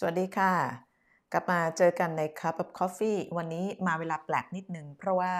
[0.00, 0.52] สวัสดีค่ะ
[1.32, 5.34] กลับมาเจอกันใน Cup of Coffee วันนี้มาเวลาแปลกนิดนึง เพราะว่า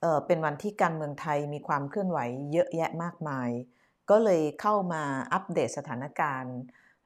[0.00, 2.18] เเป็นวันที่การเมืองไทยมีความเคลื่อนไหว
[2.52, 3.50] เยอะแยะมากมาย
[4.10, 5.02] ก็เลยเข้ามา
[5.32, 6.56] อัปเดตสถานการณ์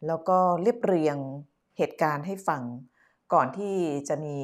[0.07, 1.17] แล้วก็เรียบเรียง
[1.79, 2.63] เหตุการณ์ให้ฟัง
[3.33, 3.75] ก่อนที่
[4.09, 4.39] จะมี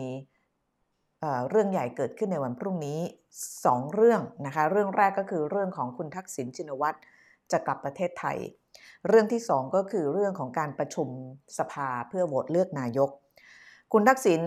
[1.21, 2.99] เเรื่องใหญ่เกิดขึ้นในวันพรุ่งนี้
[3.65, 6.99] 2 เรื่องนะคะ เรื่องแรกก็คือเรื่องของคุณทักษิณชินวัตร
[7.53, 8.39] จะกลับประเทศไทย
[9.09, 11.09] เรื่องที่สองก็คือเรื่องของการประชุม
[11.59, 13.11] สภาเพื่อโหวตเลือกนายก
[13.93, 14.43] คุณทักษิณ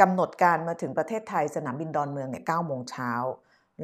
[0.00, 3.12] กำหนดการมาถึงประเทศไทยสนามบินดอนเมืองเนี่ย9โมงเช้า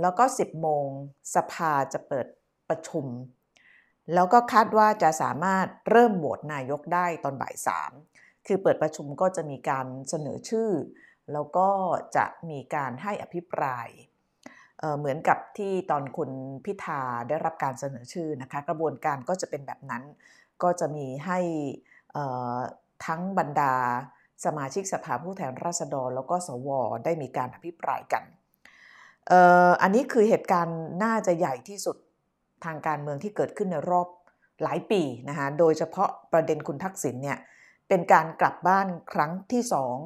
[0.01, 0.87] แล้วก็ 10 โมง
[1.35, 2.27] สภาจะเปิด
[2.69, 3.07] ประชุม
[4.15, 7.93] แล้วก็คาดว่าจะสามารถเริ่มโหวตนายกได้ตอนบ่ายสาม
[8.47, 10.71] คือเปิดประชุมก็จะมีการเสนอชื่อ
[11.33, 11.69] แล้วก็
[12.17, 13.89] จะมีการให้อภิปราย
[14.99, 16.31] เหมือนกับที่ตอนคุณ
[16.65, 20.03] พิธาได้รับการเสนอชื่อนะคะ กระบวนการก็จะเป็นแบบนั้น
[20.63, 21.39] ก็จะมีให้
[23.07, 23.75] ทั้งบรรดา
[24.45, 26.69] สมาชิกสภาผู้แทนราษฎร แล้วก็สว
[27.05, 28.25] ได้มีการอภิปรายกัน
[29.83, 31.97] อันนี้คือเหตุการณ์น่าจะใหญ่ที่สุด
[32.65, 34.09] ทางการเมืองที่เกิดขึ้นในรอบ
[34.63, 37.39] หลายปีนะคะโดยเฉพาะประเด็นคุณทักษิณเนี่ย
[37.89, 39.97] เป็นการกลับบ้านครั้งที่สอง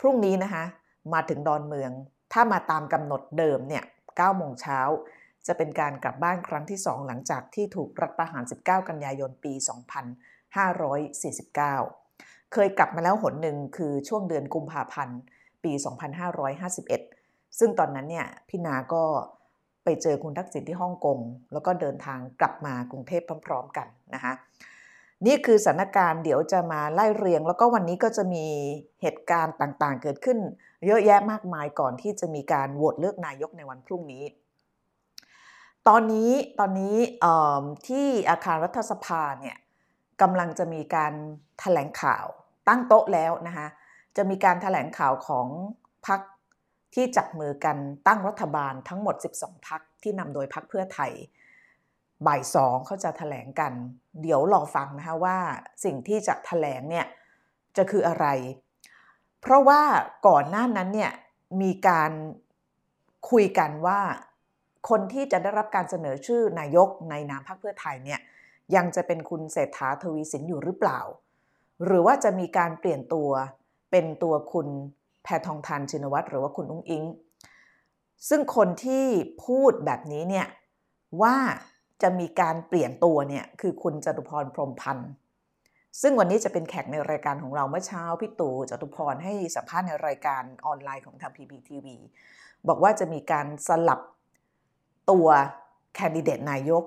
[0.00, 0.64] พรุ่งนี้นะคะ
[1.12, 1.90] มาถึงดอนเมือง
[2.32, 3.84] ถ้ามาตามกำหนดเดิมเนี่ย
[4.20, 4.80] 9 โมงเช้า
[5.46, 9.52] จะเป็นการกลับบ้านครั้งที่ 2 หลังจากที่ถูกรัฐประหาร 19 กันยายนปี
[11.58, 15.18] 2549 เคยกลับมาแล้วหนหนึ่งคือช่วงเดือนกุมภาพันธ์
[15.64, 15.72] ปี
[16.66, 19.04] 2551 ซึ่งตอนนั้นเนี่ยพี่นาก็
[19.84, 21.18] ไปเจอคุณทักษิณที่ฮ่องกง
[21.52, 24.32] แล้วก็เดินทางกลับมากรุงเทพพร้อม ๆ กันนะคะ
[25.26, 28.46] นี่คือสถานการณ์เดี๋ยวจะมาไล่เรียง แล้วก็วันนี้ก็จะมี
[29.02, 30.38] เหตุการณ์ต่างๆ เกิดขึ้น
[30.86, 34.24] เยอะแยะมากมายก่อนที่จะมีการโหวตเลือกนายกในวันพรุ่งนี้
[35.88, 36.96] ตอนนี้ตอนนี้
[37.88, 39.56] ที่อาคารรัฐสภาเนี่ย
[40.22, 41.16] กำลังจะมีการถ
[41.60, 42.26] แถลงข่าว
[42.68, 43.68] ตั้งโต๊ะแล้วนะคะ
[44.16, 45.46] จะมีการถแถลงข่าวของ
[46.06, 46.20] พรรค
[46.94, 47.76] ที่จับมือกัน
[48.06, 51.12] ตั้งรัฐบาลทั้งหมด 12พรรคที่นำโดยพรรคเพื่อไทย
[52.26, 53.72] บ่ายสองเขาจะถแถลงกัน
[54.22, 55.36] เดี๋ยวรอฟังนะคะว่า
[55.84, 57.06] สิ่งที่จะถแถลงเนี่ย
[57.76, 58.26] จะคืออะไร
[59.40, 59.82] เพราะว่า
[60.26, 61.12] ก่อนหน้านั้นเนี่ย
[61.62, 62.12] มีการ
[63.30, 64.00] คุยกันว่า
[64.88, 68.20] คนที่จะได้รับการเสนอชื่อนายกในนามพรรคเพื่อไทยเนี่ย
[68.74, 71.00] ยังจะเป็นคุณเศรษฐาทวีสินอยู่หรือเปล่า
[71.84, 73.30] หรือว่าจะมีการเปลี่ยนตัว
[73.90, 74.68] เป็นตัวคุณ
[75.24, 77.04] แพทองทานชินวัตรหรือว่าคุณอุ้งอิง
[78.28, 79.06] ซึ่งคนที่
[79.44, 80.46] พูดแบบนี้เนี่ย
[81.22, 81.36] ว่า
[82.02, 85.10] จะมีการเปลี่ยนตัวเนี่ยคือคุณจตุพรพรมพันธ์
[86.02, 91.96] ซึ่งวันนี้จะเป็นแขกในรายการของเราเมื่อเช้าพี่ตู่จตุพรให้สัมภาษณ์ในรายการออนไลน์ของทางพีพีทีวี
[92.68, 94.00] บอกว่าจะมีการสลับ
[95.10, 95.28] ตัว
[95.94, 96.84] แคนดิเดตนายก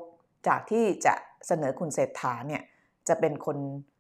[0.48, 1.14] จากที่จะ
[1.48, 2.62] เสนอคุณเศรษฐาเนี่ย
[3.08, 3.58] จะเป็นคน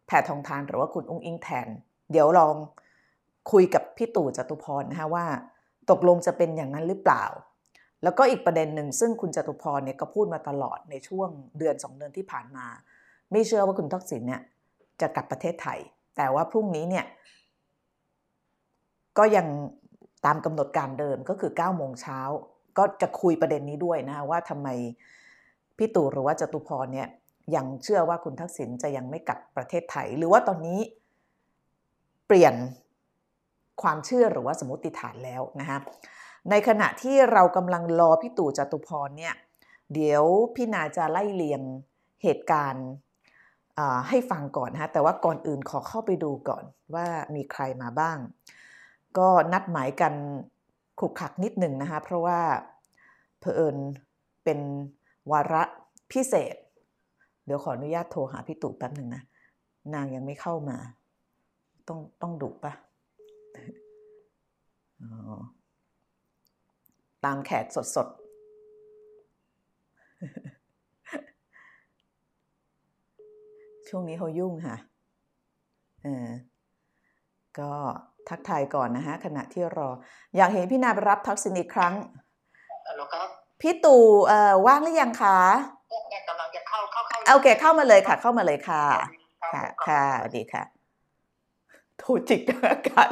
[0.07, 1.67] แพทองทานหรือว่าคุณอุ้งอิงแทน
[2.11, 2.55] เดี๋ยวลอง
[3.51, 5.25] คุยกับพี่ตู่จตุพรนะคะว่า
[5.91, 7.25] ตกลงจะเป็นอย่างนั้นหรือเปล่า
[8.03, 12.65] แล้วก็อีกประเด็นหนึ่งซึ่งคุณจตุพรเนี่ยก็พูดมาตลอดในช่วงเดือนสองเดือนที่ผ่านมา
[13.31, 14.41] ไม่เชื่อว่าคุณทักษิณเนี่ย
[15.01, 15.79] จะกลับประเทศไทย
[16.17, 17.05] แต่ว่าพรุ่งนี้เนี่ย
[19.17, 19.47] ก็ยัง
[20.25, 22.19] ตามกำหนดการเดิมก็คือ9โมงเช้า
[22.77, 24.67] ก็จะคุยประเด็นนี้ด้วยนะว่าทำไม
[25.77, 27.07] พี่ตู่หรือว่าจตุพรเนี่ย
[27.55, 30.79] ยังเชื่อว่าคุณทักษิณจะยังไม่กลับประเทศไทย หรือว่าตอนนี้
[32.27, 32.53] เปลี่ยน
[33.81, 35.79] ความเชื่อหรือว่าสมมติฐานแล้วนะคะ
[36.49, 39.33] ในขณะที่เรากำลังรอพี่ตู่จตุพรเนี่ย
[39.93, 40.23] เดี๋ยว
[40.55, 41.61] พี่นาจะไล่เลียง
[42.23, 42.87] เหตุการณ์
[44.09, 46.63] ให้ฟังก่อนฮะแต่ว่าก่อนอื่นขอเข้าไปดูก่อน
[46.95, 47.05] ว่า
[47.35, 48.17] มีใครมาบ้าง
[49.17, 50.13] ก็นัดหมายกัน
[50.99, 52.39] ขุกขักนิดหนึ่งนะคะเพราะว่า
[53.39, 53.77] เพอเอิญ
[54.43, 54.59] เป็น
[55.31, 55.63] วาระ
[56.11, 56.55] พิเศษ
[57.45, 59.23] เดี๋ยวขออนุญาตโทรหาพี่ตู่แป๊บหนึ่งนะ
[59.93, 60.77] นางยังไม่เข้ามา
[61.87, 62.73] ต้องต้องดุปะ
[67.25, 67.65] ตามแขก
[67.95, 68.07] สด
[73.91, 74.75] ช่วงนี้เขายุ่งค่ะ
[76.03, 76.29] เออ
[77.59, 77.71] ก็
[78.29, 79.89] ทักทายก่อนนะฮะขณะที่รอ
[80.37, 81.93] อยากเห็นพี่นาไปรับทักษิณอีกครั้ง
[82.97, 83.19] แล้วก็
[83.61, 85.37] พี่ตู่เอ่อว่างหรือยังคะ
[86.29, 88.83] กำลังจะเข้าเข้าเข้าโอเคเข้ามาเลยค่ะ เข้ามาเลยค่ะ
[89.53, 90.63] ค่ะค่ะสวัสดีค่ะ
[92.01, 92.41] ถูจิก
[92.71, 93.07] อากาศ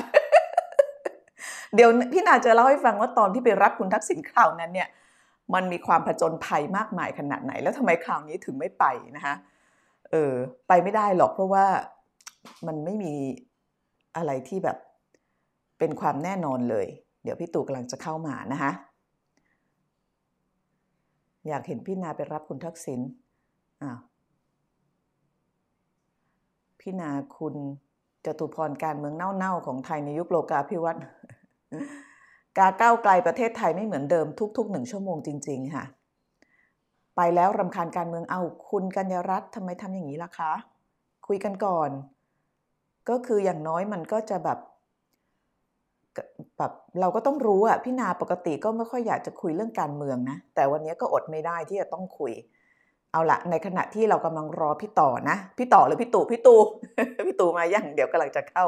[1.75, 4.89] เดี๋ยวพี่นาจะเล่าให้ฟังว่าตอนที่ไปรับคุณทักษิณคราวนั้นเนี่ย
[5.53, 8.85] มันมีความผจญภัยมากมายขนาดไหน แล้วทำไมคราวนี้ถึงไม่ไป
[9.15, 9.35] นะคะ
[10.11, 10.33] เออ
[10.67, 11.65] ไปไม่ได้หรอกเพราะว่า
[12.67, 13.13] มันไม่มี
[14.17, 14.77] อะไรที่แบบ
[15.79, 16.87] เป็นความแน่นอนเลย
[17.23, 18.71] เดี๋ยวพี่ตู่กำลังจะเข้ามานะคะ
[21.47, 22.99] อยากเห็นพี่นาไปรับคุณทักษิณ
[23.81, 23.99] อ้าว
[26.79, 27.55] พี่นาคุณ
[28.25, 31.03] จตุพรการเมืองเน่าๆของไทยในยุคโลกาภิวัตน์
[32.57, 34.25] กาก้าวไกลประเทศไทยไม่เหมือนเดิม
[34.57, 35.85] ทุกๆหนึ่งชั่วโมงจริง ๆ ค่ะ
[37.21, 40.51] ไปแล้วรำคาญการเมืองเอาคุณกัญญรัตน์ทำไมทำอย่างนี้ล่ะคะ
[41.27, 41.89] คุยกันก่อน
[43.09, 44.59] ก็คืออย่างน้อยมันก็จะแบบ
[46.57, 52.33] แบบเราก็ต้องรู้อะพี่นาปกติก็ไม่ค่อยอยากจะคุยเรื่องการเมืองนะ แต่วันนี้ก็อดไม่ได้ที่จะต้องคุย
[53.11, 56.61] เอาละในขณะที่เรากำลังรอพี่ต่อนะ พี่ต่อหรือพี่ตู่พี่ตู่
[57.27, 58.65] พี่ตู่มายังเดี๋ยวกำลังจะเข้า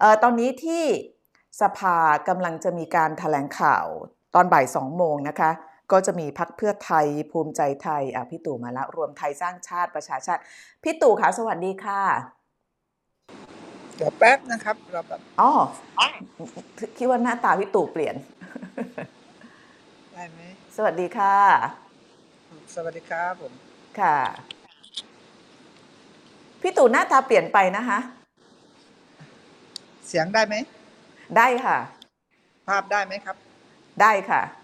[0.00, 0.84] เออตอนนี้ที่
[1.60, 1.96] สภา
[2.28, 3.86] กำลังจะมีการถแถลงข่าว
[4.34, 5.50] ตอนบ่ายสองโมงนะคะ
[5.92, 10.42] ก็จะมีพักเพื่อไทยภูมิใจไทยอะพี่ตู่มาละรวมไทยสร้างชาติประชาชาติ
[10.82, 12.02] พี่ตู่คะสวัสดีค่ะ
[13.96, 15.50] เดี๋ยวแป๊บนะครับเราแบบอ๋อ
[16.98, 18.14] คิดว่าหน้าตาพี่ตู่เปลี่ยน
[20.12, 20.40] ได้ไหม
[20.76, 21.36] สวัสดีค่ะ
[22.74, 23.52] สวัสดีครับผม
[24.00, 24.16] ค่ะ
[26.62, 27.98] พี่ตู่หน้าตาเปลี่ยนไปนะคะ
[30.08, 30.54] เสียงได้ไหม
[31.36, 31.78] ได้ค่ะ
[32.68, 33.36] ภาพได้ไหมครับ
[34.00, 34.63] ได้ค่ะโอเ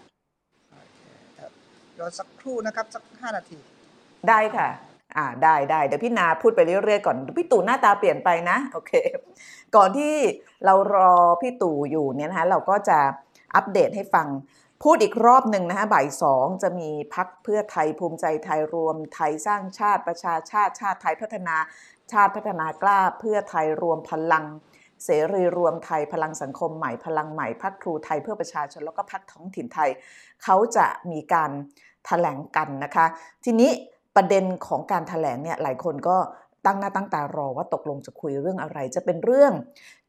[1.91, 3.59] ครับรอสักครู่นะครับ สักห้านาที
[4.29, 4.69] ได้ค่ะ
[5.17, 8.93] อ่าได้ได้เดี๋ยวพี่นาพูดไปเรื่อยๆก่อน พี่ตู่หน้าตาเปลี่ยนไปนะ โอเค
[9.75, 10.15] ก่อนที่
[10.65, 12.99] เรารอพี่ตู่อยู่เนี่ยนะคะเราก็จะ
[13.55, 14.27] อัปเดตให้ฟัง
[14.83, 21.55] พูดอีกรอบหนึ่งนะคะบ่ายสองจะมีพักเพื่อไทยภูมิใจไทยรวม ไทยสร้างชาติประชาชาติชาติไทยพัฒนา
[22.11, 24.45] ชาติพัฒนากล้าเพื่อไทยรวมพลัง
[25.05, 29.89] เสรีรวมไทยพลังสังคมใหม่พลังใหม่พักครูไทยเพื่อประชาชนแล้วก็พักท้องถิ่นไทย
[30.43, 31.51] เขาจะมีการ
[32.05, 33.05] แถลงกันนะคะ
[33.45, 33.71] ทีนี้
[34.15, 36.17] ประเด็นของการแถลงเนี่ยหลายคนก็
[36.65, 39.53] ตั้งหน้าตั้งตารอว่าตกลงจะคุยเรื่องอะไร จะเป็นเรื่อง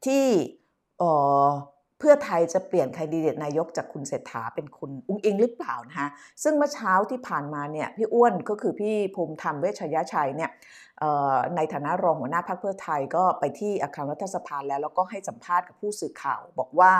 [0.06, 0.24] ที่
[1.98, 6.08] เพื่อไทยจะเปลี่ยนแคนดิเดตนายกจากคุณเศรษฐาเป็นคุณอุ้งอิงหรือเปล่านะคะ
[6.42, 10.50] ซึ่งเมื่อเช้าที่ผ่านมาเนี่ยพี่อ้วนก็คือพี่ภูมิธรรมเวชยชัยเนี่ย
[11.56, 16.92] ในฐานะรองหัวหน้าพรรคเพื่อไทยก็ไปที่อาคารรัฐสภาแล้ว แล้วก็ให้สัมภาษณ์กับผู้สื่อข่าว บอกว่า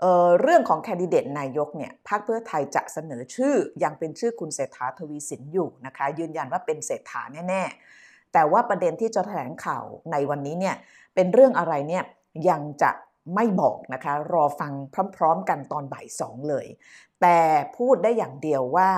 [0.00, 10.76] เเรื่องของแคนดิเดตนายกเนี่ยพรรคเพื่อไทยจะเสนอชื่อยังเป็นชื่อคุณเศรษฐาทวีสินอยู่นะคะ ยืนยันว่าเป็นเศรษฐาแน่ๆ แต่ว่าประเด็นที่จะแถลงข่าวในวันนี้เนี่ย
[11.14, 12.04] เป็นเรื่องอะไรเนี่ย
[12.48, 12.90] ยังจะ
[13.34, 14.72] ไม่บอกนะคะ รอฟัง
[15.16, 16.66] พร้อม ๆ กันตอนบ่ายสองเลย
[17.20, 17.38] แต่
[17.76, 18.90] พูดได้อย่างเดียวว่า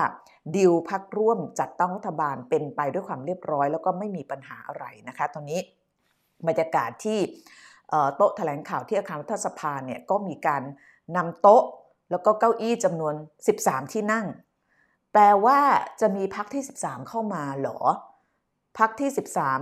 [0.55, 5.59] ดิวพักร่วมจัดตั้งรัฐบาลเป็นไปด้วยความเรียบร้อย แล้วก็ไม่มีปัญหาอะไรนะคะตอนนี้
[6.47, 7.19] บรรยากาศที่
[8.15, 10.63] โต๊ะแถลงข่าวที่อาคารรัฐสภาเนี่ยก็มีการ
[11.17, 11.63] นำโต๊ะ
[12.11, 13.13] แล้วก็เก้าอี้จำนวน
[13.53, 14.25] 13 ที่นั่ง
[15.11, 15.59] แปลว่า
[16.01, 17.79] จะมีพักที่ 13 เข้ามาหรอ
[18.77, 19.09] พักที่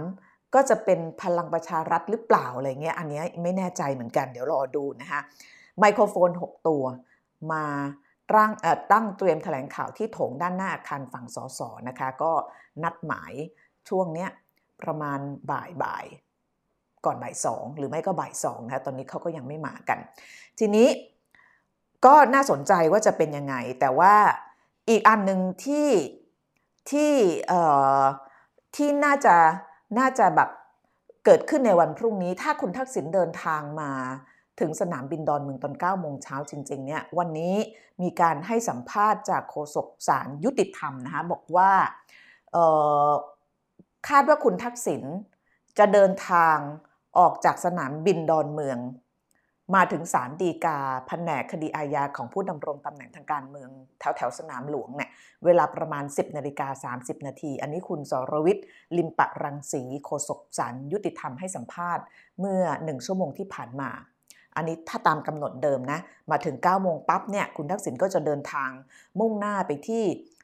[0.02, 5.20] 13 ก็จะเป็นพลังประชารัฐหรือเปล่าอะไรเงี้ย อันนี้ไม่แน่ใจเหมือนกัน เดี๋ยวรอดูนะคะ
[5.80, 6.84] ไมโครโฟน 6 ตัว
[7.52, 7.66] มา
[8.34, 12.32] ตั้งเตั้งเตรียมแถลงข่าวที่โถงด้านหน้าอาคารฝั่งสสนะคะ ก็
[12.84, 13.34] นัดหมาย
[13.90, 14.30] ช่วงเนี้ย
[14.82, 15.20] ประมาณ
[15.52, 16.06] บ่ายบ่าย
[17.06, 20.00] ก่อนบ่ายสองหรือไม่ก็บ่ายสองนะคะตอนนี้เขาก็ยังไม่มากัน
[20.60, 20.88] ทีนี้
[22.06, 24.16] ก็น่าสนใจว่าจะเป็นยังไง แต่ว่า
[24.90, 25.90] อีกอันหนึ่งที่
[26.92, 27.12] ที่
[27.48, 27.62] เอ่
[28.00, 28.02] อ
[28.76, 29.36] ที่น่าจะ
[30.00, 30.50] น่าจะแบบ
[31.26, 33.92] เกิดขึ้นในวันพรุ่งนี้ ถ้าคุณทักษิณเดินทางมา
[34.62, 37.56] ถึงสนามบินดอนเมืองตอน9โมงเช้าจริงๆเนี่ยวันนี้
[38.02, 41.72] มีการให้สัมภาษณ์จากโฆษกศาลยุติธรรมนะคะบอกว่า
[44.10, 45.04] คาดว่าคุณทักษิณ
[45.78, 46.58] จะเดินทาง
[47.20, 48.80] ออกจากสนามบินดอนเมือง
[49.76, 55.10] มาถึงศาลฎีกาแผนกคดีอาญาของผู้ดำรงตำแหน่งทางการเมือง แถวแถวๆสนามหลวงเนี่ย
[55.46, 58.66] เวลาประมาณ 10นาฬิกา30 นาที อันนี้คุณสรวิทย์
[58.98, 62.04] ลิมปะรังสีโฆษกศาลยุติธรรมให้สัมภาษณ์
[62.40, 63.90] เมื่อ1ชั่วโมงที่ผ่านมา
[64.56, 66.00] อันนี้ถ้าตามกำหนดเดิมนะ
[66.32, 68.70] มาถึง9โมงปั๊บเนี่ยคุณทักษิณก็จะเดินทาง
[69.20, 70.04] มุ่งหน้าไปที่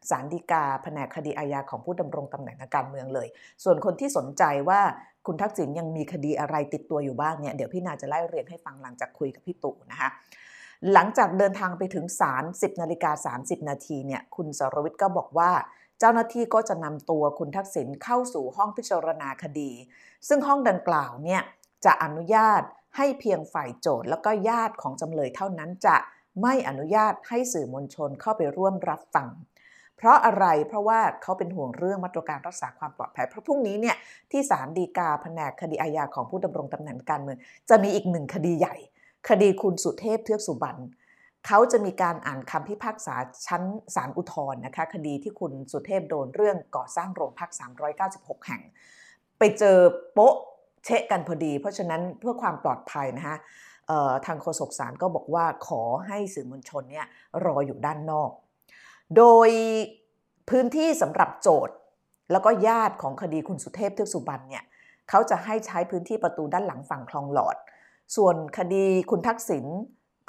[0.10, 3.28] ศาลฎีกาแผนกคดีอาญาของผู้ดำรงตำแหน่งทางการเมืองเลย
[3.64, 4.82] ส่วนคนที่สนใจว่า
[5.28, 10.10] คุณทักษิณยังมีคดีอะไรติดตัวอยู่บ้างเนี่ยเดี๋ยวพี่นาจะไล่เรียงให้ฟังหลังจากคุยกับพี่ตู่นะคะ
[10.94, 15.52] หลังจากเดินทางไปถึงศาล10นาฬิกา30 นาทีเนี่ยคุณสรวิทย์ก็บอกว่า
[16.00, 19.72] เจ้าหน้าที่ก็จะนำตัวคุณทักษิณเข้าสู่ห้องพิจารณาคดี
[20.28, 21.42] ซึ่งห้องดังกล่าวเนี่ย
[21.86, 22.62] จะอนุญาต
[22.98, 25.96] ให้เพียงฝ่ายโจทย์แล้วก็ญาติของจำเลยเท่านั้นจะ
[26.42, 29.30] ไม่อนุญาตให้สื่อมวลชนเข้าไปร่วมรับฟัง
[29.98, 33.96] เพราะอะไรเพราะว่าเขาเป็นห่วงเรื่องมาตรการรักษาความปลอดภัย เพราะพรุ่งนี้เนี่ย
[34.32, 37.38] ที่ศาลฎีกาแผนกคดีอาญาของผู้ดำรงตำแหน่งการเมือง
[37.70, 38.76] จะมีอีกหนึ่งคดีใหญ่
[39.30, 40.82] คดีคุณสุเทพเทือกสุบรรณ
[41.48, 43.16] เขาจะมีการอ่านคำพิพากษา
[43.48, 43.64] ชั้น
[43.96, 47.52] ศาลอุทธรณ์นะคะ คดีที่คุณสุเทพโดนเรื่องก่อสร้างโรงพัก
[48.00, 48.62] 396 แห่ง
[49.40, 49.78] ไปเจอ
[50.14, 50.36] โป๊ะ
[50.86, 53.38] เชะกันพอดี เพราะฉะนั้นเพื่อความปลอดภัยนะคะ
[54.26, 57.06] ทางโฆษกศาลก็บอกว่าขอให้สื่อมวลชนเนี่ย
[57.46, 58.32] รออยู่ด้านนอก
[59.18, 59.50] โดย
[60.50, 61.76] พื้นที่สำหรับโจทย์
[62.32, 64.64] แล้วก็ญาติของคดีคุณสุเทพเทือกสุบรรณเนี่ย
[65.10, 67.58] เขาจะให้ใช้พื้นที่ประตูด้านหลังฝั่งคลองหลอด
[68.16, 69.66] ส่วนคดีคุณทักษิณ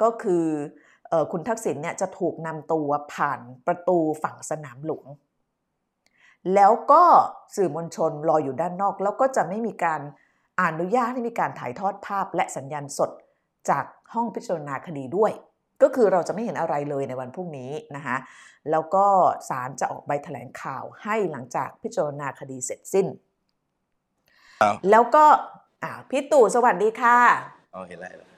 [0.02, 0.44] ก็คือ
[1.12, 5.06] อคุณทักษิณเนี่ยจะถูกนำตัวผ่านประตูฝั่งสนามหลวง
[6.54, 7.02] แล้วก็
[7.56, 10.00] สื่อมวลชนรออยู่ด้านนอก แล้วก็จะไม่มีการ
[10.62, 13.10] อนุญาตให้มีการถ่ายทอดภาพและสัญญาณสด
[13.70, 13.84] จาก
[14.14, 15.32] ห้องพิจารณาคดีด้วย
[15.82, 18.16] ก็คือเราจะไม่เห็นอะไรเลยในวันพรุ่งนี้นะคะ
[18.70, 19.06] แล้วก็
[19.48, 23.06] ศาลจะออกใบแถลงข่าวให้หลังจากพิจารณาคดีเสร็จสิ้น
[24.62, 25.24] ครับแล้วก็
[25.82, 27.18] อ่าพี่ตู่สวัสดีค่ะ
[27.72, 28.30] เอาเห็นแล้วเห็นแล้ว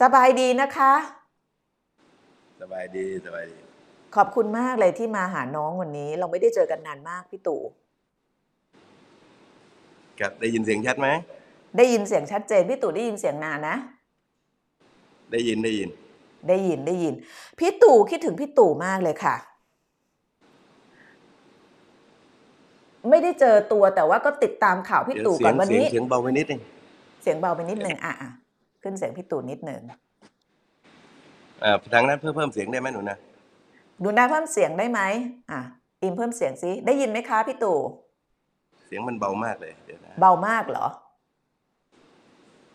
[0.00, 0.92] สบายดีนะคะ
[2.60, 3.58] สบายดีสบายดี
[4.16, 7.62] ขอบคุณมากเลยที่มาหาน้องวันนี้ เราไม่ได้เจอกันนานมากพี่ตู่
[10.22, 11.08] ครับ ได้ยินเสียงชัดไหม
[11.76, 13.76] ได้ยินเสียงชัดเจน พี่ตู่ได้ยินเสียงนานนะ
[15.32, 15.90] ได้ยินได้ยิน
[16.48, 17.14] ได้ยินได้ยิน
[17.58, 19.36] พี่ตู่คิดถึงพี่ตู่มากเลยค่ะ
[23.10, 26.60] ไม่ได้เจอตัวแต่ว่าก็ติดตามข่าวพี่เดี๋ยวตู่เสีก่ยอนงวันเสียงนี้ เสียงเบาไปนิดนึง
[27.22, 28.30] เสียงเบาไปนิดนึงอะอะ
[28.82, 29.82] ขึ้นเสียงพี่ตู่นิดนึง
[31.64, 33.16] อ่าทางนั้นเพิ่มเพิ่มเสียงได้ไหมหนูนะ
[34.02, 35.00] ดูหน้าเพิ่มเสียงได้ไหม
[35.50, 35.60] อะ
[36.02, 40.86] อิมเพิ่มเสียงสิได้ยินไหมคะพี่ตู่เสียงมันเบามากเลยเดี๋ยวนะเบามากเหรอ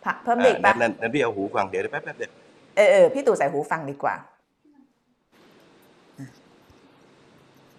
[0.03, 2.31] พะเพิ่มเด็กอ่าปะนั่นนั่นนั่นพี่เอาหูฟังเดี๋ยวแป๊บแป๊บเดี๋ยว
[2.75, 4.15] เออเออพี่ตู่ใส่หูฟังดีกว่า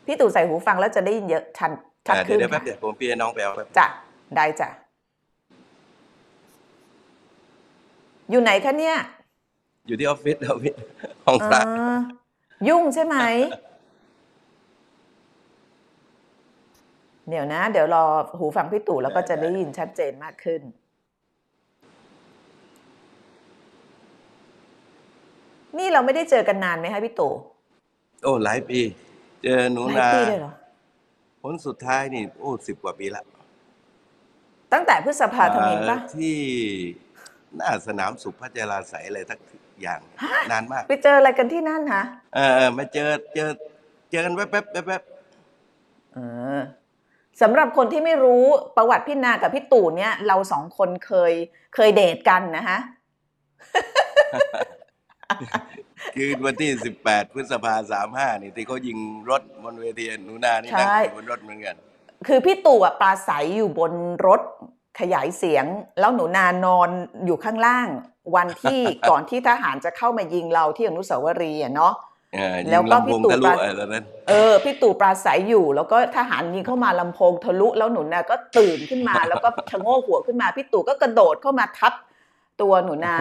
[0.06, 1.70] พี่ตู่ใส่หูฟังแล้วจะได้ยินเยอะชัน
[2.08, 3.86] ชัดอ่าเดี๋ขึ้ยวนเดี๋ยวแป๊บค่ะเดี๋ยวผมพี่ให้น้องไปเอาแป๊บจ้ะ
[4.36, 4.68] ได้จ้ะ
[8.30, 8.96] อยู่ไหนคะเนี่ย
[9.86, 10.74] อยู่ที่ออฟฟิศออฟฟิศ
[11.26, 11.98] ห้องพระอ่า
[12.68, 13.16] ยุ่งใช่ไหม
[17.28, 18.04] เดี๋ยวนะ เดี๋ยวรอ
[18.38, 20.62] หูฟังพี่ตู่แล้วก็จะได้ยินชัดเจนมากขึ้น
[25.78, 27.32] นี่เราไม่ได้เจอกันนานไหมคะพี่ตู่
[28.22, 28.80] โอ้หลายปี
[29.42, 30.52] เจอหนูหลายนาปีเลยเหรอ
[31.42, 33.22] ผลสุดท้ายนี่โอ้สิบกว่าปีละ
[34.72, 36.36] ตั้งแต่พฤษภาธมินปะเอ่อที่
[37.56, 39.38] หน้าสนามสุพัชราไสยอะไรทัก
[39.82, 40.00] อย่าง
[40.50, 42.02] นานมาก ไปเจออะไรกันที่นั่นคะ
[42.34, 43.48] เออเออมาเจอเจอ
[44.10, 45.02] เจอกันแป๊บแป๊บแป๊บแป๊บ
[46.14, 46.18] เอ
[46.58, 46.60] อ
[47.40, 48.44] สำหรับคนที่ไม่รู้
[48.76, 51.32] ประวัติพี่นากับพี่ตู่เนี่ย เราสองคนเคย
[51.74, 52.78] เคยเดทกันนะคะ
[56.16, 58.98] คือวันที่สิบแปดพฤษภาสามห้านี่ที่เขายิง
[59.30, 61.76] รถบนเวทีหนูนานี่นั่งใช่อยู่บนรถเหมือนกัน
[62.26, 63.92] คือพี่ตู่อะปราศัยอยู่บน
[64.26, 64.40] รถ
[65.00, 65.64] ขยายเสียง
[66.00, 66.88] แล้วหนูนานอน
[67.24, 67.88] อยู่ข้างล่าง
[68.36, 68.80] วันที่
[69.10, 72.07] ก่อนที่ทหารจะเข้ามายิงเราที่อนุสาวรีย์อะเนาะเออ
[72.70, 81.92] แล้วก็ยิงพี่ลำโพงตู่ทะลุปราอะไรตอนนั้นเออพี่ตู่ปราศัยอยู่ แล้วก็ทหารยิงเข้ามาลำโพงทะลุแล้วหนูนาก็ตื่นขึ้นมา แล้วก็ชะโงกหัวขึ้นมาพี่ตู่ก็กระโดดเข้ามาทับ
[82.60, 83.16] ตัวหนูนา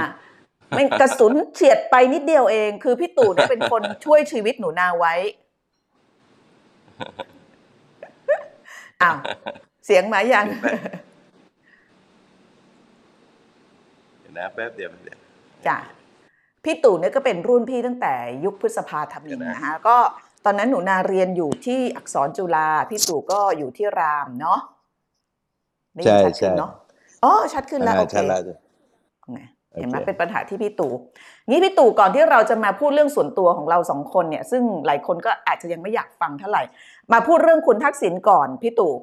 [0.75, 5.13] ไม่กระสุนเฉียดไปนิดเดียวเอง คือพี่ตู่เนี่ยเป็นคนช่วยชีวิตหนูนาไว้
[9.01, 9.17] อ้าว
[9.85, 10.45] เสียงมายัง
[14.19, 15.17] เดี๋ยวนะแป๊บเดียวแป๊บเดียว
[15.67, 15.77] จ้ะ
[16.67, 18.13] พี่ตู่เนี่ยก็เป็นรุ่นพี่ตั้งแต่
[18.45, 19.97] ยุคพฤษภาธมินเดี๋ยวนะนะคะก็
[20.45, 24.59] ตอนนั้นหนูนาเรียนอยู่ที่อักษรจุฬาพี่ตู่ก็อยู่ที่รามเนาะ
[25.95, 26.71] ได้ยินชัดขึ้นเนาะ
[27.23, 28.41] อ๋อชัดขึ้นแล้วโอเคใช่แล้ว
[29.37, 30.91] นะเห็นไหมโอเคเป็นปัญหาที่พี่ตู่
[31.49, 36.63] งี้พี่ตู่ก่อนที่เราจะมาพูดเรื่องส่วนตัวของเราสองคนเนี่ย ซึ่งหลายคนก็อาจจะยังไม่อยากฟังเท่าไหร่
[37.13, 38.93] มาพูดเรื่องคุณทักษิณก่อนพี่ตู่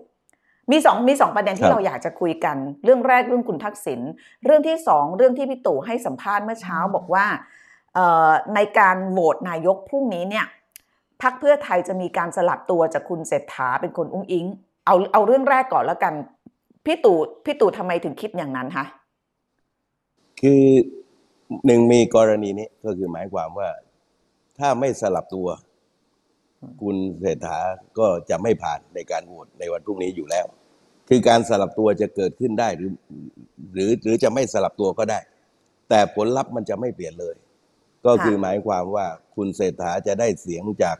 [0.71, 4.01] มีสองมีสองประเด็นที่เราอยากจะคุยกัน เรื่องแรกเรื่องคุณทักษิณ
[4.45, 7.27] เรื่องที่สองเรื่องที่พี่ตู่ให้สัมภาษณ์เมื่อเช้าบอกว่า
[7.95, 10.47] เอ่อในการโหวตนายกพรุ่งนี้เนี่ย
[11.23, 14.45] พักเพื่อไทยจะมีการสลับตัวจากคุณเศรษฐาเป็นคนอุ้งอิง
[14.87, 16.15] เอาเอาเรื่องแรกก่อนแล้วกัน
[16.87, 18.85] พี่ตู่พี่ตู่ทำไมถึงคิดอย่างนั้นคะ
[20.41, 20.63] คือ
[21.67, 23.69] หนึ่งมีกรณีนี้ก็คือหมายความว่า
[24.59, 25.49] ถ้าไม่สลับตัว
[26.83, 27.59] คุณเศรษฐา
[27.99, 30.47] ก็จะไม่ผ่านในการโหวตในวันพรุ่งนี้อยู่แล้ว
[31.09, 32.93] คือการสลับตัวจะเกิดขึ้นได้หรือ
[33.75, 35.21] หรือหรือจะไม่สลับตัวก็ได้
[35.89, 37.35] แต่ผลลัพธ์มันจะไม่เปลี่ยนเลย
[38.07, 39.07] ก็คือหมายความว่า
[39.37, 40.97] คุณเศรษฐาจะได้เสียงจาก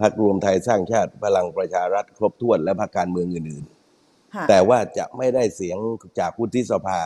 [0.00, 3.64] พรรครวมไทยสร้างชาติพลังประชารัฐครบถ้วนและพรรคการเมืองอื่น
[4.34, 5.78] ค่ะๆแต่ว่าจะไม่ได้เสียง
[6.20, 7.00] จากวุฒิสภา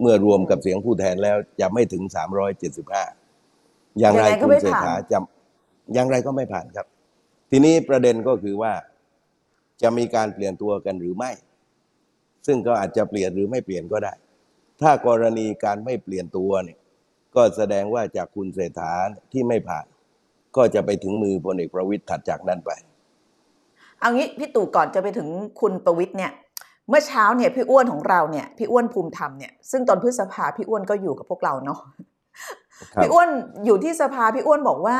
[0.00, 2.02] เมื่อรวมกับเสียงผู้แทนแล้วจะไม่ถึง
[3.20, 5.18] 375 อย่างไรยังไงก็คุณไม่เศรษผ่านฐาจะ
[5.94, 6.86] อย่างไรก็ไม่ผ่านครับ
[7.54, 8.72] ทีนี้ประเด็นก็คือว่า
[9.82, 11.30] จะมีการเปลี่ยนตัวกันหรือไม่
[12.46, 14.12] ซึ่งก็อาจจะเปลี่ยนหรือไม่เปลี่ยนก็ได้
[14.82, 16.78] ถ้ากรณีการไม่เปลี่ยนตัวเนี่ย
[17.34, 18.92] ก็แสดงว่าจากคุณเศรษฐา
[19.32, 19.86] ที่ไม่ผ่าน
[20.56, 22.70] ก็จะไปถึงมือพลเอกประวิตยถัดจากนั้นไป
[24.00, 25.28] เอางี้พี่ตู่ก่อนจะไปถึง
[25.60, 26.32] คุณประวิทย์เนี่ย
[26.88, 31.78] เมื่อเช้าเนี่ยพี่อ้วนของเราเนี่ยพี่อ้วนภูมิธรรมเนี่ยซึ่งตอนพฤษภาพี่อ้วนก็อยู่กับพวกเราเนาะ
[32.94, 33.28] ครับพี่อ้วน
[33.64, 34.98] อยู่ที่สภาพี่อ้วนบอกว่า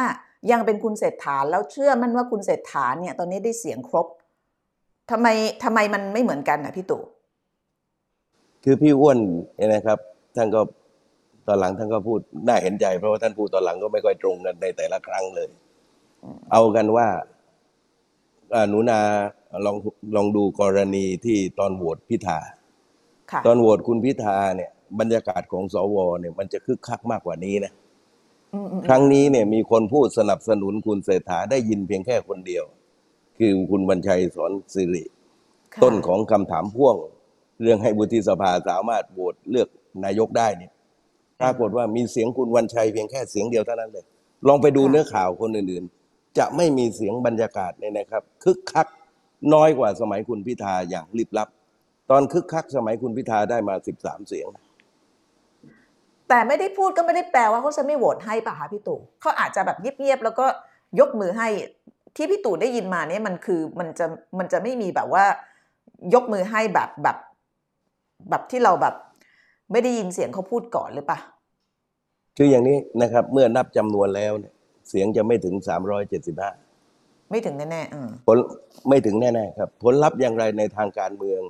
[0.51, 4.07] ยังเป็นคุณเศรษฐาแล้วเชื่อมั่นว่าคุณเศรษฐาเนี่ยตอนนี้ได้เสียงครบ
[5.11, 5.27] ทำไม
[5.65, 7.03] ทำไมมันไม่เหมือนกันนะพี่ตู่
[8.65, 9.19] คือพี่อ้วน
[9.57, 9.99] เนี่ยนะครับ
[10.37, 10.61] ท่านก็
[11.47, 15.49] ตอนหลังท่านก็พูดน่าเห็นใจ เพราะว่าท่านพูดตอนหลังก็ไม่ค่อยตรงกันในแต่ละครั้งเลย
[16.53, 17.07] เอากันว่า
[18.55, 18.99] อ่าหนูนา
[19.67, 19.77] ลอง
[20.17, 22.39] ลองดูกรณีที่ตอนโหวตพิธา
[23.33, 24.71] ค่ะตอนโหวตคุณพิธาเนี่ย
[25.01, 27.82] บรรยากาศของสวเนี่ย มันจะคึกคักมากกว่านี้นะอืมอืม
[28.89, 32.65] ครั้งนี้เนี่ยมีคนพูดสนับสนุนคุณเศรษฐาได้ยินเพียงแค่คนเดียว
[33.39, 35.05] คือคุณบัญชัยสอนสิริ
[35.75, 36.97] ค่ะต้นของคำถามพ่วง
[37.63, 39.69] เรื่องให้วุฒิสภาสามารถโหวตเลือก
[40.05, 40.73] นายกได้เนี่ย
[41.41, 44.05] ปรากฏว่ามีเสียงคุณวันชัยเพียงแค่เสียงเดียวเท่านั้นเลย
[44.49, 48.87] ลองไปดูเนื้อข่าวคนอื่นๆ จะไม่มีเสียงบรรยากาศเนี่ยนะครับ คึกคัก
[49.55, 51.49] น้อยกว่าสมัยคุณพิธาอย่างลิบลับ
[52.11, 54.47] ตอนคึกคักสมัยคุณพิธาได้มาสิบสามเสียง
[56.33, 60.47] แต่ไม่ได้พูดก็ไม่ได้แปลว่าเขาจะไม่โหวตให้ป่ะคะพี่ตู่เขาอาจจะแบบเงียบๆแล้วก็
[61.01, 61.49] ยกมือให้
[62.17, 64.07] ที่พี่ตู่ได้ยินมาเนี่ยมันคือมันจะ
[64.39, 65.25] มันจะไม่มีแบบว่า
[66.15, 67.17] ยกมือให้แบบแบบ
[68.31, 68.95] แบบที่เราแบบ
[69.73, 71.19] ไม่ได้ยินเสียงเขาพูดก่อนหรือปะ
[72.37, 74.53] คืออย่างนี้นะครับ เมื่อนับจำนวนแล้วเนี่ย
[74.89, 76.51] เสียงจะไม่ถึงสามร้อยเจ็ดสิบห้า
[77.31, 78.39] ไม่ถึงแน่ๆอืมผล
[78.89, 81.41] ไม่ถึงแน่ๆครับ ผลลัพธ์อย่างไรในทางการเมือง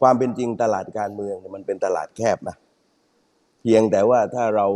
[0.00, 2.56] ความเป็นจริงตลาดการเมืองเนี่ยมันเป็นตลาดแคบนะ
[3.64, 4.66] เพียงแต่ว่าถ้าเรา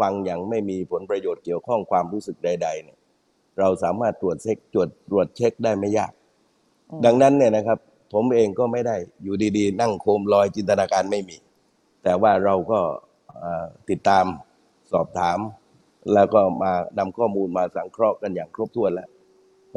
[0.00, 2.98] ฟังอย่างไม่มีผลประโยชน์เกี่ยวข้องความรู้สึกใด ๆ เนี่ย
[3.58, 6.12] เราสามารถตรวจเช็คตรวจตรวจเช็คได้ไม่ยาก
[7.04, 7.78] ดังนั้นเนี่ยนะครับ
[8.12, 11.36] ผมเองก็ไม่ได้อยู่ดีๆ นั่งโคมลอยจินตนาการไม่มี
[12.04, 12.80] แต่ว่าเราก็
[13.38, 14.24] เอ่อติดตาม
[14.92, 15.38] สอบถาม
[16.14, 19.08] แล้วก็มานำข้อมูลมาสังเคราะห์กันอย่างครบถ้วนแล้ว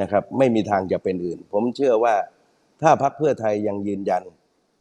[0.01, 2.15] นะครับ ไม่มีทางจะเป็นอื่น ผมเชื่อว่า
[2.81, 4.24] ถ้าพรรคเพื่อไทยยังยืนยัน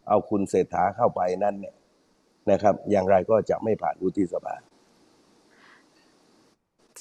[0.08, 1.74] เอาคุณเศรษฐาเข้าไปนั่นเนี่ย
[2.50, 4.54] นะครับ อย่างไรก็จะไม่ผ่านวุฒิสภา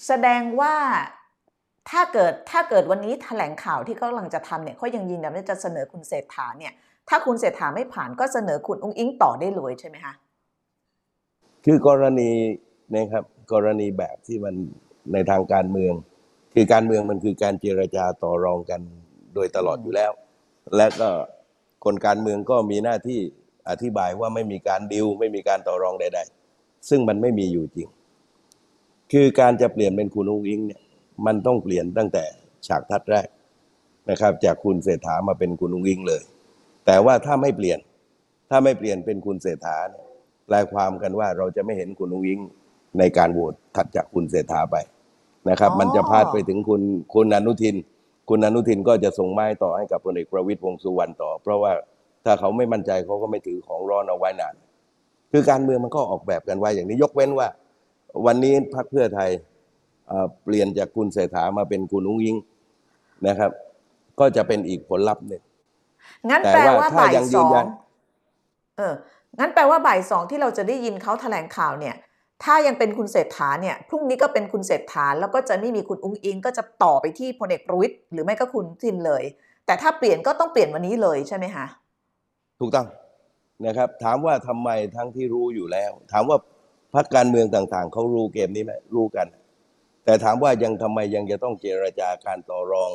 [0.08, 0.76] แสดงว่า
[1.90, 6.74] ถ้าเกิดถ้าเกิดวันนี้แถลงข่าวที่เขากำลังจะทำเนี่ยเขายังยืนยันว่าจะเสนอคุณเศรษฐาเนี่ย
[7.10, 10.14] ถ้าคุณเศรษฐาไม่ผ่านก็เสนอคุณอุ้งอิงต่อได้เลยใช่ไหมคะ
[11.66, 12.32] คือกรณี
[12.94, 13.24] นะครับ
[13.54, 14.56] กรณีแบบที่มัน
[15.14, 15.94] ในทางการเมือง
[16.54, 18.82] คือการเมืองมันคือการเจรจาต่อรองกัน
[19.34, 20.12] โดยตลอดอยู่แล้ว
[20.76, 21.10] และก็
[21.86, 23.20] คนการเมืองก็มีหน้าที่
[23.70, 26.20] อธิบายว่าไม่มีการดิวไม่มีการต่อรองใด
[26.54, 27.88] ๆ ซึ่งมันไม่มีอยู่จริง
[29.12, 30.82] คือการจะเปลี่ยนเป็นคุณอุ้งอิงเนี่ย
[31.26, 32.24] มันต้องเปลี่ยนตั้งแต่
[32.68, 33.28] ฉากทัดแรก
[34.10, 36.22] นะครับ จากคุณเศรษฐามาเป็นคุณอุ้งอิงเลย
[36.86, 37.80] แต่ว่าถ้าไม่เปลี่ยน
[38.50, 40.06] ถ้าไม่เปลี่ยนเป็นคุณเศรษฐาเนี่ย
[40.48, 42.40] แปลความกันว่าเราจะไม่เห็นคุณอุ้งอิง
[43.00, 44.76] ในการโหวตถัดจากคุณเศรษฐาไป
[45.50, 46.82] นะครับอ๋อมันจะพาดไปถึงคุณ
[47.14, 47.76] คุณอนุทิน
[48.30, 51.72] คุณอนุทินก็จะส่งไม้ต่อให้กับพลเอกประวิตยวงษ์สุวรรณต่อ เพราะว่า
[52.26, 54.56] ถ้าเขาไม่มั่นใจเขาก็ไม่ถือของร้อนเอาไว้นาน
[55.32, 57.48] คือการเมืองมันก็ออกแบบกันไว้อย่างนี้ ยกเว้นว่า
[58.26, 59.30] วันนี้พรรคเพื่อไทย
[60.08, 62.38] เอ่อเปลี่ยนจากคุณเศรษฐามาเป็นคุณอุ้งอิง
[63.28, 63.52] นะครับ
[64.20, 65.42] ก็จะเป็นอีกผลลัพธ์หนึ่ง
[66.30, 67.68] งั้นแต่แปลว่าว่าถ้าบ่ายยังสยือนยังน
[68.78, 68.94] เออ
[69.40, 71.96] งั้นแปลว่าบ่ายสองที่เราจะได้ยินเขาแถลงข่าวเนี่ย
[72.44, 79.24] ถ้ายังเป็นคุณเศรษฐาเนี่ย พรุ่งนี้ก็เป็นคุณเศรษฐา แล้วก็จะไม่มีคุณอุ้งอิง ก็จะต่อไปที่พลเอกประวิตยหรือไม่ก็คุณทินเลย
[79.66, 81.66] แต่ถ้าเปลี่ยนก็ต้องเปลี่ยนวันนี้เลยใช่ไหมคะ
[82.62, 82.88] ถูกต้อง
[83.66, 86.38] นะครับ ถามว่าทำไมทั้งที่รู้อยู่แล้ว ถามว่า
[86.96, 89.28] พรรคการเมืองต่าง ๆเขารู้เกมนี้ไหมรู้กัน
[90.06, 92.92] แต่ถามว่ายังทำไมยังจะต้องเจรจาการต่อรอง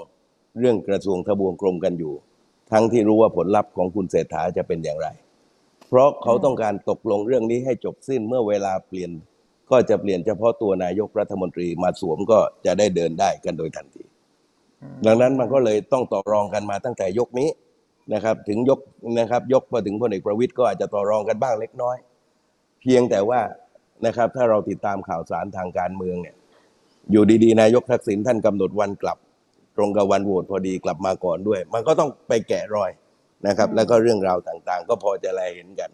[0.59, 2.15] เรื่องกระทรวงทบวงกรมกันอยู่
[2.73, 5.09] ทั้งที่รู้ว่าผลลัพธ์ของคุณเศรษฐาจะเป็นอย่างไร
[5.89, 9.11] เพราะเขาต้องการตกลงเรื่องนี้ให้จบสิ้นเมื่อเวลาเปลี่ยน
[9.71, 14.05] ก็จะเปลี่ยนเฉพาะตัวนายกรัฐมนตรีมาสวมก็จะได้เดินได้กันโดยทันที
[15.07, 17.49] ดังนั้นมันก็เลยต้องต่อรองกันมาตั้งแต่ยกนี้
[18.14, 18.81] นะครับถึงยก
[19.21, 21.97] นะครับยกพอถึงพลเอกประวิตยก็อาจจะต่อรองกันบ้างเล็กน้อย
[22.81, 23.40] เพียงแต่ว่า
[24.07, 26.37] นะครับถ้าเราติดตามข่าวสารทางการเมืองเนี่ย
[27.11, 29.19] อยู่ดีๆ นายกทักษิณท่านกำหนดวันกลับ
[29.77, 32.90] ตรงกับวันโหวตพอดีกลับมาก่อนด้วย มันก็ต้องไปแกะรอย
[33.47, 35.90] นะครับ แล้วก็เรื่องราวต่างๆ ก็พอจะแลเห็นกัน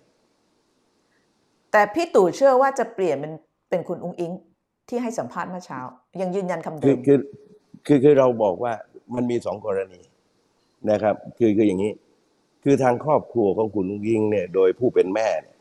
[1.73, 3.33] แต่พี่ตู่เชื่อว่าจะเปลี่ยนเป็น
[3.71, 4.33] เป็นคุณอุ้งอิง
[4.89, 5.81] ที่ให้สัมภาษณ์เมื่อเช้า
[6.21, 7.19] ยังยืนยันคำเดิคือมคือ
[7.87, 8.73] คือคือเราบอกว่า
[9.15, 10.01] มันมีสองกรณี
[10.91, 11.93] นะครับ คือคืออย่างนี้
[12.65, 15.57] คือทางครอบครัวของคุณลุงยิงเนี่ย โดยผู้เป็นแม่เนี่ย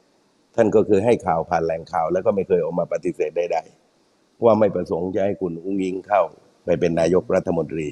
[0.55, 6.21] ท่านก็คือให้ข่าวผ่านแหล่งข่าว แล้วก็ไม่เคยออกมาปฏิเสธใดๆว่าไม่ประสงค์จะให้คุณอุ้งยิงเข้า
[6.65, 7.87] ไปเป็นนายกรัฐมนตรี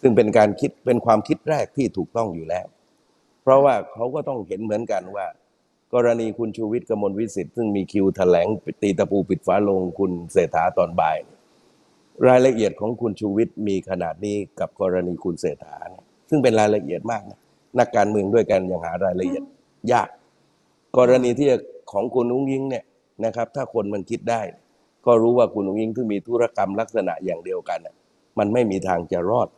[0.00, 2.66] ซึ่งเป็นการคิดเป็นความคิดแรกที่ถูกต้องอยู่แล้ว
[3.42, 5.26] เพราะว่าเขาก็ต้องเห็นเหมือนกันว่า
[5.94, 8.48] กรณีคุณชูวิทย์กมลวิสิทธิ์ซึ่งมีคิวแถลง
[8.82, 11.18] ตีตะปูปิดฝาลงคุณเศรษฐาตอนบ่าย
[12.26, 17.38] รายละเอียดของคุณชูวิทย์มีขนาดนี้กับกรณีคุณเศรษฐาเนี่ย ซึ่งเป็นรายละเอียดมากนะ
[17.78, 19.42] นักการเมืองด้วยกันยังหารายละเอียด
[19.92, 20.08] ยาก
[20.96, 21.48] กรณีที่
[21.92, 22.84] ของคุณอุ้งยิงเนี่ย
[23.24, 24.42] นะครับ ถ้าคนมันคิดได้
[25.06, 27.94] ก็รู้ว่าคุณอุ้งยิงที่มีธุรกรรมลักษณะอย่างเดียวกันน่ะ
[28.38, 29.48] มันไม่มีทางจะรอด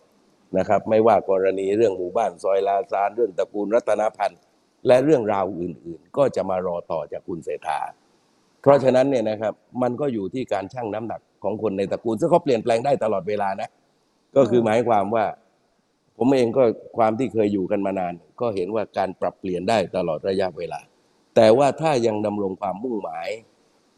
[0.59, 4.41] นะครับ ไม่ว่ากรณีเรื่องหมู่บ้านซอยลาซานเรื่องตระกูลรัตนพันธ์
[4.87, 7.81] และเรื่องราวอื่นๆ ก็จะมารอต่อจากคุณเศรษฐา
[8.63, 9.53] เพราะฉะนั้นเนี่ยนะครับ
[9.83, 13.69] มันก็อยู่ที่การชั่งน้ำหนักของคนในตระกูลซึ่งเขาเปลี่ยนแปลงได้ตลอดเวลานะ
[14.37, 15.25] ก็คือหมายความว่า
[16.19, 16.65] ผมเองก็
[16.97, 20.81] ความที่เคยอยู่กันมานาน ก็เห็นว่าการปรับเปลี่ยนได้ตลอดระยะเวลา
[21.37, 23.29] แต่ว่าถ้ายังดำรงความมุ่งหมาย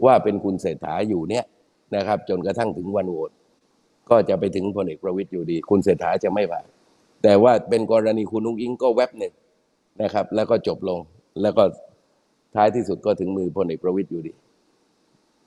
[0.05, 1.45] ว่าเป็นคุณเศรษฐาอยู่เนี่ย
[1.97, 3.31] นะครับ จนกระทั่งถึงวันโหวต
[4.11, 6.67] ก็จะไปถึงพลเอกประวิตยอยู่ดี คุณเศรษฐาจะไม่ผ่าน
[7.23, 9.35] แต่ว่าเป็นกรณีคุณนุ้งอิงก็แวบหนึ่ง
[10.03, 11.01] นะครับ แล้วก็จบลง
[11.43, 11.65] แล้วก็
[12.55, 14.33] ท้ายที่สุดก็ถึงมือพลเอกประวิตยอยู่ดี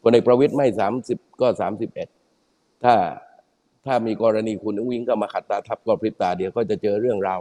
[0.03, 2.07] พลเอกประวิตยไม่สามสิบก็สามสิบเอ็ด
[2.83, 2.93] ถ้า
[3.85, 7.39] ถ้ามีกรณีคุณนุ้งอิงก็มาขัดตาทับก็พริบตาเดียวก็จะเจอเรื่องราว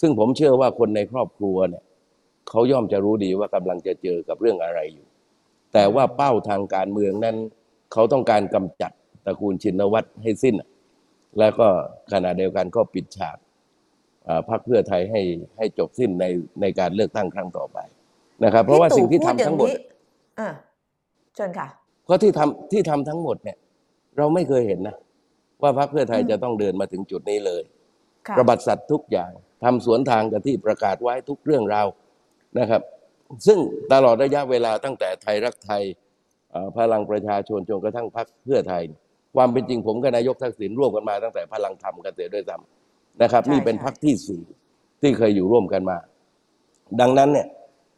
[0.00, 1.84] ซึ่งผมเชื่อว่าคนในครอบครัวเนี่ย
[2.48, 5.06] เขาย่อมจะรู้ดีว่ากำลังจะเจอกับเรื่องอะไรอยู่
[5.72, 7.36] แต่ว่าเป้าทางการเมืองนั้น
[7.92, 8.92] เขาต้องการกำจัด
[9.26, 10.54] ตระกูลชินวัตรให้สิ้น
[11.38, 11.68] แล้วก็
[12.12, 13.36] ขณะเดียวกันก็ปิดฉาก
[14.28, 15.22] อ่าพรรคเพื่อไทยให้
[15.56, 16.24] ให้จบสิ้นใน
[16.60, 17.78] ในการเลือกตั้งครั้งต่อไป
[18.44, 19.78] นะครับ เพราะว่าพี่ตู่สิ่งที่พูทำดอย่าทั้งหมดนี้
[20.40, 20.48] อ่า
[21.34, 21.66] เชิญค่ะ
[22.04, 23.56] เพราะที่ทำที่ทำทั้งหมดเนี่ย
[24.16, 24.96] เราไม่เคยเห็นนะ
[25.62, 27.62] ว่าพรรคเพื่อไทยอืมจะต้องเดินมาถึงจุดนี้เลย
[28.28, 29.30] ค่ะประบัติสัตว์ทุกอย่าง
[29.64, 31.86] ทำสวนทางกับที่ประกาศไว้ทุกเรื่องราว
[32.58, 32.82] นะครับ
[33.46, 33.58] ซึ่ง
[33.92, 35.82] ตลอดระยะเวลาตั้งแต่ไทยรักไทย
[36.50, 38.82] เอ่อพลังประชาชนจนกระทั่งพรรคเพื่อไทย
[39.36, 44.42] ความเป็นจริงผมกับนายกทักษิณร่วมกันมาตั้งแต่พลังธรรมกันเสียด้วยซ้ำนะครับใช่นี่เป็นใช่พรรคที่สี่
[45.00, 45.98] ที่เคยอยู่ร่วมกันมา
[47.00, 47.46] ดังนั้นเนี่ย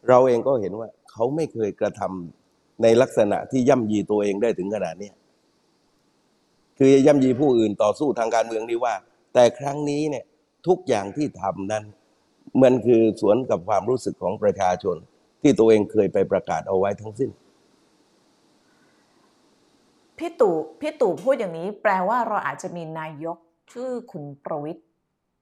[0.09, 5.15] เราเองก็เห็นว่าเขาไม่เคยกระทำในลักษณะที่ย่ำยีตัวเองได้ถึงขนาดเนี้ย
[6.85, 8.95] คือย่ำยีผู้อื่นต่อสู้ทางการเมืองนี่ว่า
[9.35, 10.25] แต่ครั้งนี้เนี่ย
[10.67, 11.85] ทุกอย่างที่ทำนั้น
[12.63, 14.97] มันคือสวนกับความรู้สึกของประชาชน
[15.43, 17.31] ที่ตัวเองเคยไปประกาศเอาไว้ทั้งสิ้น
[20.19, 23.39] พี่ตู่พี่ตู่พูดอย่างนี้ แปลว่าเราอาจจะมีนายก
[23.73, 24.81] ชื่อคุณประวิตย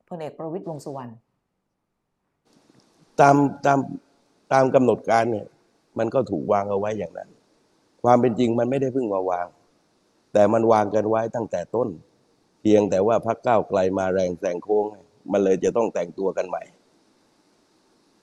[0.08, 1.12] พลเอกประวิตยวงษ์สุวรรณ
[3.20, 3.78] ตามตาม
[4.52, 5.46] ตามกำหนดการเนี่ย
[5.98, 7.28] มันก็ถูกวางเอาไว้อย่างนั้น
[8.02, 9.46] ความเป็นจริงมันไม่ได้เพิ่งมาวาง
[10.32, 11.88] แต่มันวางกันไว้ตั้งแต่ต้น
[12.60, 14.84] เพียงแต่ว่าพักก้าวไกลมาแรงแซงโค้ง
[15.32, 16.62] มันเลยจะต้องแต่งตัวกันใหม่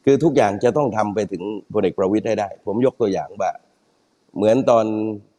[0.06, 1.43] คือทุกอย่างจะต้องทำไปถึง
[1.74, 3.52] พลเอกประวิตยให้ได้ ผมยกตัวอย่างว่า
[4.36, 4.86] เหมือนตอน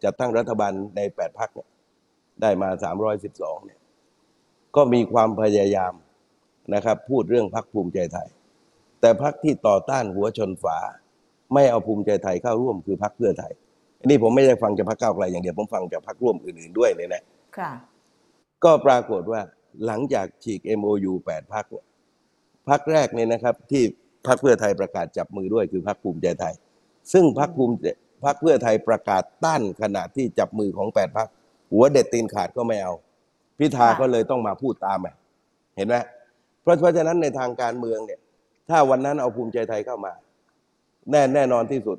[0.05, 1.69] จัดตั้งรัฐบาลในแปดพักเนี่ย
[2.43, 3.81] ได้มาสามร้อยสิบสองเนี่ย
[4.77, 5.95] ก็มีความพยายาม
[6.75, 8.29] นะครับ พูดเรื่องพักภูมิใจไทย
[9.01, 10.79] แต่พักที่ต่อต้านหัวชนฝา
[11.55, 13.53] ไม่เอาภูมิใจไทยเข้าร่วมคือพักเพื่อไทย
[14.05, 17.23] นนี้ผมไม่ได้ฟังจากพักก้าวไกลอย่างเดียวผมฟังจากพักร่วมอื่นๆด้วยเลยนะ
[17.59, 17.71] ค่ะ
[18.65, 19.41] ก็ปรากฏว่า
[19.87, 21.85] หลังจากฉีก MOU 8พักเนี่ย
[22.69, 23.83] พักแรกเนี่ยนะครับ ที่
[24.27, 26.55] พักเพื่อไทยประกาศจับมือด้วยคือพักภูมิใจไทย
[27.13, 27.75] ซึ่งพักภูมิ
[28.25, 31.29] พักเพื่อไทยประกาศต้านขณะที่จับมือของ8พัก
[31.73, 32.93] หัวเด็ดตีนขาดก็ไม่เอา
[33.59, 35.15] พิธาค่ะก็เลยต้องมาพูดตามอะ
[35.77, 35.97] เห็นไหม
[36.63, 38.21] เพราะเพราะฉะนั้นในทางการเมืองเนี่ย
[38.69, 40.13] ถ้าวันนั้นเอาภูมิใจไทยเข้ามา
[41.11, 41.99] แน่แน่นอนที่สุด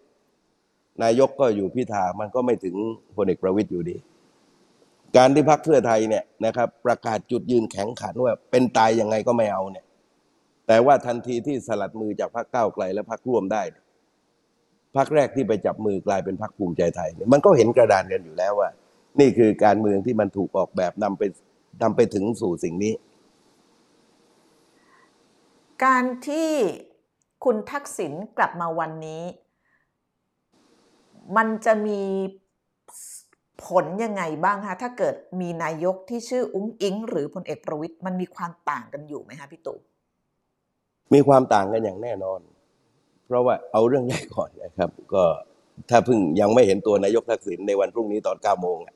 [1.03, 2.75] นายกก็อยู่พิธามันก็ไม่ถึง
[3.15, 3.97] พลเอกประวิตยอยู่ดี
[5.17, 9.85] การที่พักเพื่อไทยเนี่ยนะครับ ประกาศจุดยืนแข็งขันว่าเป็นตายยังไงก็ไม่เอาเนี่ย
[10.67, 13.61] แต่ว่าทันทีที่สลัดมือจากพักก้าวไกลและพักร่วมได้
[14.95, 18.69] พักแรกที่ไปจับมือกลายเป็นพักภูมิใจไทยเนี่ยมันก็เห็นกระดานกันอยู่แล้วว่า
[19.19, 21.23] นี่คือการเมืองที่มันถูกออกแบบนำไป
[21.81, 22.93] นำไปถึงสู่สิ่งนี้
[25.85, 26.51] การที่
[27.43, 29.23] คุณทักษิณกลับมาวันนี้
[31.37, 32.01] มันจะมี
[33.65, 39.79] ผลยังไงบ้างคะถ้าเกิดมีนายกที่ชื่ออุ้งอิง หรือพลเอกประวิตยมันมีความต่างกันอยู่ไหมคะพี่ตู่
[41.13, 42.39] มีความต่างกันอย่างแน่นอน
[43.27, 45.23] เพราะว่าเอาเรื่องแรกก่อนนะครับ ก็
[45.89, 48.95] ถ้าเพิ่งยังไม่เห็นตัวนายกทักษิณในวันพรุ่งนี้ตอนเก้าโมงอะ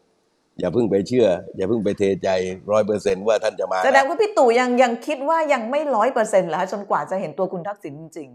[0.60, 2.30] อย่าเพิ่งไปเชื่อ อย่าเพิ่งไปเทใจ
[2.72, 8.30] ร้อยเปอร์เซนว่าท่านจะมาแสดงนะว่าพี่ตู่ยังยังคิดว่ายังไม่ร้อยเปอร์เซ็นต์แล้วจนกว่าจะเห็นตัวคุณทักษิณจริง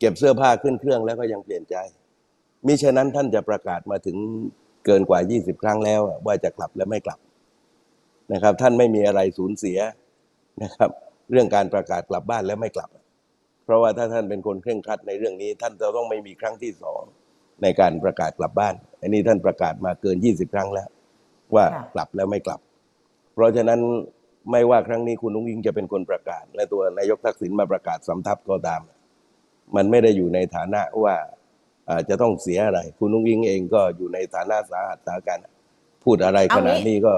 [0.00, 1.76] เก็บเสื้อผ้าขึ้นเครื่องแล้วก็ยังเปลี่ยนใจ
[2.66, 4.16] มิฉะนั้นท่านจะประกาศมาถึง
[4.86, 7.20] เกินกว่า 20 ครั้งแล้ว ว่าจะกลับและไม่กลับ
[8.32, 9.78] นะครับ ท่านไม่มีอะไรสูญเสีย
[10.62, 10.90] นะครับ
[11.30, 12.90] เรื่องการประกาศกลับบ้านและไม่กลับ
[13.64, 17.02] เพราะว่าถ้าท่านเป็นคนเคร่งครัดในเรื่องนี้ ท่านจะต้องไม่มีครั้งที่สอง
[17.62, 20.88] ในการประกาศกลับบ้าน อันนี้ท่านประกาศมาเกิน 20 ครั้งแล้ว
[21.54, 22.60] ว่ากลับแล้วไม่กลับ
[23.34, 23.80] เพราะฉะนั้น
[24.50, 28.80] ไม่ว่าครั้งนี้คุณนุ้งยิงจะเป็นคนประกาศ และตัวนายกทักษิณมาประกาศสำทับก็ตาม
[29.76, 31.14] มันไม่ได้อยู่ในฐานะว่า
[32.08, 35.38] จะต้องเสียอะไร คุณนุ้งยิงเองก็อยู่ในฐานะสาหัสสาการ
[36.04, 37.14] พูดอะไรขนาดนี้ก็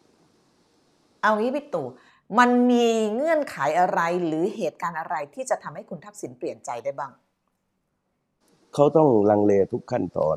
[0.00, 1.86] ๆเอางี้พี่ตู่
[2.38, 7.12] มันมีเงื่อนไขอะไรหรือเหตุการณ์อะไรที่จะทำให้คุณทักษิณเปลี่ยนใจได้บ้าง
[8.74, 10.36] เขาต้องลังเลทุกขั้นตอน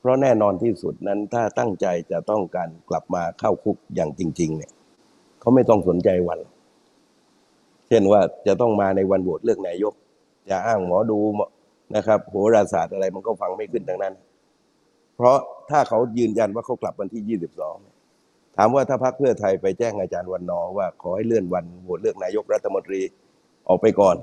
[0.00, 4.72] เพราะแน่นอนที่สุดนั้นถ้าตั้งใจจะต้องการกลับมาเข้าคุกอย่างจริง ๆ เนี่ย
[5.40, 6.40] เขาไม่ต้องสนใจวัน
[7.88, 9.94] เช่นว่าจะต้องมาในวันโหวตเลือกนายก
[10.50, 11.18] จะอ้างหมอดู
[11.96, 14.14] นะครับ โหราศาสตร์อะไรมันก็ฟังไม่ขึ้นทั้งนั้น
[15.16, 15.36] เพราะ
[15.70, 17.38] ถ้าเขายืนยันว่าเขากลับวันที่
[17.98, 23.00] 22 ถามว่าถ้าพรรคเพื่อไทยไปแจ้งอาจารย์วันนอว่าขอให้เลื่อนวันโหวตเลือกนายกรัฐมนตรี
[23.68, 24.16] ออกไปก่อน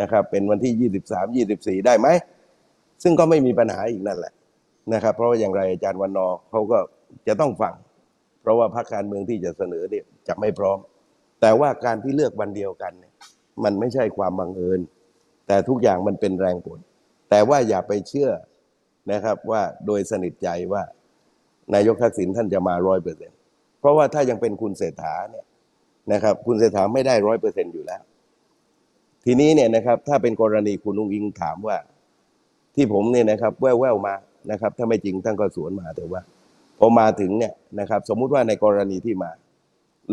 [0.00, 0.90] นะครับ เป็นวันที่
[1.74, 2.08] 23 24 ได้ไหม
[3.02, 4.32] ซึ่งก็ไม่มีปัญหาอีกนั่นแหละ
[4.94, 6.78] นะครับ เพราะว่าอย่างไรอาจารย์วันนอเขาก็
[7.28, 7.74] จะต้องฟัง
[8.42, 10.78] เพราะว่าพรรคการเมืองที่จะเสนอเนี่ยจะไม่พร้อม
[11.40, 13.12] แต่ว่าการที่เลือกวันเดียวกันเนี่ย
[13.64, 14.80] มันไม่ใช่ความบังเอิญ
[15.46, 16.78] แต่ทุกอย่างมันเป็นแรงผล
[17.30, 18.30] แต่ว่าอย่าไปเชื่อ
[19.12, 20.82] นะครับว่าโดยสนิทใจว่า
[21.74, 23.30] นายกทักษิณท่านจะมาร้อยเปอร์เซ็น
[23.80, 25.46] เพราะว่าถ้ายังเป็นคุณเศรษฐาเนี่ย
[26.12, 28.02] นะครับ คุณเศรษฐาไม่ได้ร้อยเปอร์เซ็นอยู่แล้ว
[29.24, 31.76] ทีนี้เนี่ยนะครับ ถ้าเป็นกรณีคุณลุงยิงถามว่า
[32.74, 34.14] ที่ผมเนี่ยนะครับแว่วๆมา
[34.50, 36.20] นะครับ ถ้าไม่จริงท่านก็สวนมาแต่ว่า
[36.78, 39.30] พอมาถึงเนี่ยนะครับ สมมุติว่าในกรณีที่มา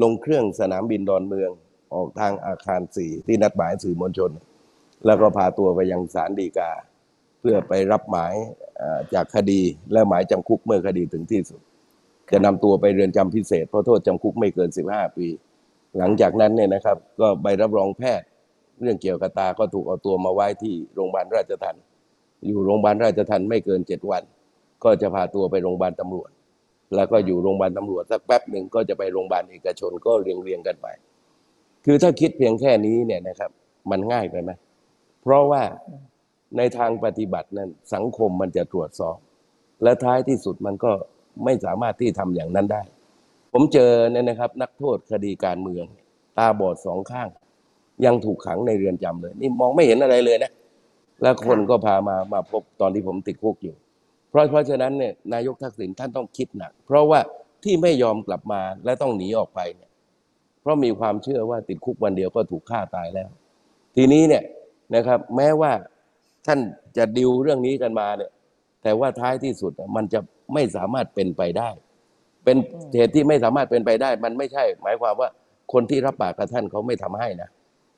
[0.02, 1.52] ลงเครื่องสนามบินดอนเมือง
[1.94, 4.32] ออกทางอาคารสี่ที่นัดหมายสื่อมวลชน
[5.06, 6.72] แล้วก็พาตัวไปยังศาลฎีกา
[7.40, 8.34] เพื่อไปรับหมาย
[8.78, 11.62] เอ่อจากคดีและหมายจำคุกเมื่อคดีถึงที่สุด
[12.32, 15.28] จะนำตัวไปเรือนจำพิเศษ เพราะโทษจำคุกไม่เกิน 15 ปี
[15.98, 18.28] หลังจากนั้นเนี่ยนะครับ ก็ใบรับรองแพทย์
[18.82, 21.76] เรื่องเกี่ยวกับตาก็ถูกเอาตัวมาไว้ที่โรงพยาบาลราชทัน
[22.48, 24.24] อยู่โรงพยาบาลราชทันไม่เกินเจ็ดวัน
[24.84, 26.30] ก็จะพาตัวไปโรงพยาบาลตำรวจ
[26.96, 30.88] แล้วก็อยู่โรงพยาบาลตำรวจสักแป๊บหนึ่งก็จะไปโรงพยาบาลเอกชนก็เรียงเรียงๆกันไป
[31.86, 33.52] คือถ้าคิดเพียงแค่นี้เนี่ยนะครับ
[33.92, 34.52] มันง่ายไปไหม
[35.22, 35.64] เพราะว่า
[36.58, 39.18] ในทางปฏิบัตินั้นสังคมมันจะตรวจสอบ
[39.84, 40.92] และท้ายที่สุดมันก็
[41.46, 42.82] ไม่สามารถที่ทำอย่างนั้นได้
[43.54, 45.86] ผมเจอเนี่ยนะครับ นักโทษคดีการเมือง
[46.38, 47.30] ตาบอดสองข้าง
[48.06, 50.52] ยังถูกขังในเรือนจำเลย นี่มองไม่เห็นอะไรเลยนะ
[51.22, 53.76] แล้วคนก็พามามาพบตอนที่ผมติดคุกอยู่
[54.30, 57.20] เพราะเพราะฉะนั้นเนี่ยนายกทักษิณท่านต้องคิดหนัก เพราะว่า
[57.64, 59.90] ที่ไม่ยอมกลับมาและต้องหนีออกไปเนี่ย
[60.62, 63.30] เพราะมีความเชื่อว่าติดคุกวันเดียวก็ถูกฆ่าตายแล้ว
[63.96, 64.44] ทีนี้เนี่ย
[64.96, 65.72] นะครับ แม้ว่า
[66.48, 66.60] ท่าน
[66.98, 68.32] จะดิวเรื่องนี้กันมาเนี่ย
[68.84, 70.20] แต่ว่าท้ายที่สุดอะมันจะ
[70.54, 71.70] ไม่สามารถเป็นไปได้
[72.44, 72.58] เป็น
[72.96, 75.30] เหตุที่ไม่สามารถเป็นไปได้ มันไม่ใช่ หมายความว่า
[75.74, 77.50] คนที่รับปากกับท่านเขาไม่ทำให้นะ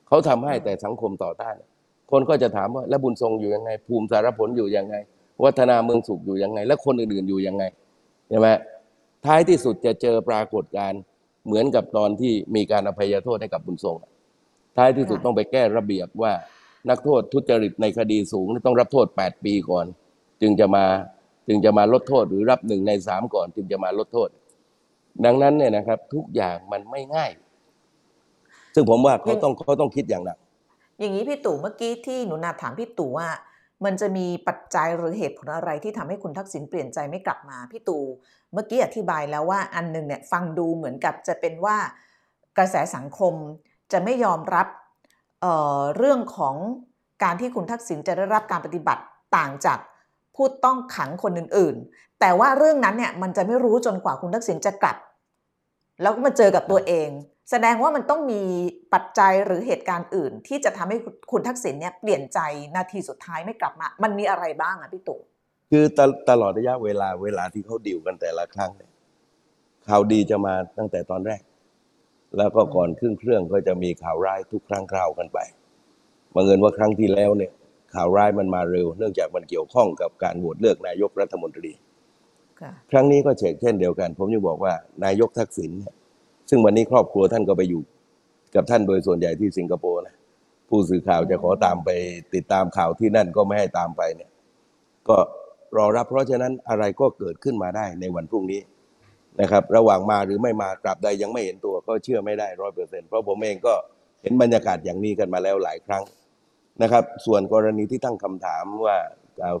[0.08, 1.56] เขาทำให้แต่สังคมต่อต้าน
[2.10, 4.94] คนก็จะถามว่าแล้วบุญทรงอยู่ยังไง ภูมิสารผลอยู่ยังไง
[5.44, 7.64] วัฒนาเมืองสุขอยู่ยังไง และคนอื่นๆอยู่ยังไง
[8.28, 8.48] ใช่ไหม
[9.26, 11.00] ท้ายที่สุดจะเจอปรากฏการณ์
[11.46, 13.96] เหมือนกับตอนที่มีการอภัยโทษให้กับบุญทรง
[14.76, 16.32] ท้ายที่สุดค่ะต้องไปแก้ระเบียบว่า
[16.90, 19.86] นักโทษทุจริตในคดีสูงต้องรับโทษ 8 ปีก่อน
[20.40, 20.84] จึงจะมา
[21.48, 24.28] จึงจะมาลดโทษหรือรับหนึ่งในสามก่อน จึงจะมาลดโทษ
[25.24, 27.30] ดังนั้นเนี่ยนะครับ ทุกอย่างมันไม่ง่าย
[28.74, 30.38] ซึ่งผมว่าเขาต้องเขาต้องคิดอย่างหนัก
[31.00, 33.28] อย่างนี้พี่ตู่เมื่อกี้ที่หนูนาถามพี่ตู่ว่า
[33.84, 38.04] มันจะมีปัจจัยหรือเหตุผลอะไรที่ทำให้คุณทักษิณเปลี่ยนใจไม่กลับมาพี่ตู่
[38.52, 41.76] เมื่อกี้อธิบายแล้วว่าอันหนึ่งเนี่ยฟังดูเหมือนกับจะเป็นว่า
[42.58, 43.34] กระแสสังคม
[43.92, 44.66] จะไม่ยอมรับ
[45.42, 46.54] เเรื่องของ
[47.22, 49.02] การที่คุณทักษิณจะได้รับการปฏิบัติ
[49.36, 49.78] ต่างจาก
[50.36, 54.96] ผู้ต้องขังคนอื่นๆ แต่ว่าเรื่องนั้นเนี่ยมันจะไม่รู้จนกว่าคุณทักษิณจะกลับ
[56.02, 57.08] แล้วก็มาเจอกับตัวเอง
[57.50, 58.42] แสดงว่ามันต้องมี
[58.94, 60.96] ปัจจัยหรือเหตุการณ์อื่น ที่จะทำให้
[61.32, 62.38] คุณทักษิณเนี่ยเปลี่ยนใจ
[62.76, 65.20] นาทีสุดท้ายไม่กลับมา มันมีอะไรบ้างอะพี่ตู่
[65.70, 68.90] คือตลตลอดระยะเวลาเวลาที่เขาดิวกันแต่ละครั้งเนี่ย
[69.88, 71.40] ข่าวดีจะมาตั้งแต่ตอนแรก
[72.36, 75.38] แล้วก็ก่อนขึ้นเครื่องก็จะมีข่าวร้ายทุกครั้งคราวกันไป
[76.34, 77.52] บังเอิญว่าครั้งที่แล้วเนี่ย
[77.94, 81.72] ข่าวร้ายมันมาเร็ว เนื่องจากมันเกี่ยวข้องกับการโหวตเลือกนายกรัฐมนตรี
[82.60, 84.72] ค่ะครั้งนี้ก็เชกเช่นเดียวกัน ผมยังบอกว่า
[85.04, 85.94] นายกทักษิณเนี่ย
[86.50, 87.82] ซึ่งวันนี้ครอบครัวท่านก็ไปอยู่
[88.54, 90.16] กับท่านโดยส่วนใหญ่ที่สิงคโปร์นะ
[90.68, 91.90] ผู้สื่อข่าวจะขอตามไป
[92.34, 94.30] ติดตามข่าวที่นั่นก็ไม่ให้ตามไปเนี่ย
[95.08, 95.16] ก็
[95.76, 98.60] รอรับเพราะฉะนั้นอะไรก็เกิดขึ้นมาได้ในวันพรุ่งนี้
[99.40, 103.74] นะครับระหว่างมาหรือไม่มากลับใดยังไม่เห็นตัวก็เชื่อไม่ได้ร้อยเปอร์เซ็นต์เพราะผมเองก็
[104.22, 106.02] เห็นบรรยากาศอย่างนี้กันมาแล้วหลายครั้ง
[106.82, 108.96] นะครับ ส่วนกรณีที่ตั้งคำถามว่า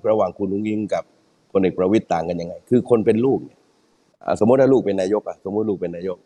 [0.08, 1.04] ระหว่างคุณนุ้งยิงกับ
[1.52, 3.58] พลเอกประวิตยต่างกันยังไง คือคนเป็นลูกเนี่ย
[4.40, 6.18] สมมติถ้าลูกเป็นนายกอะสมมติลูกเป็นนายก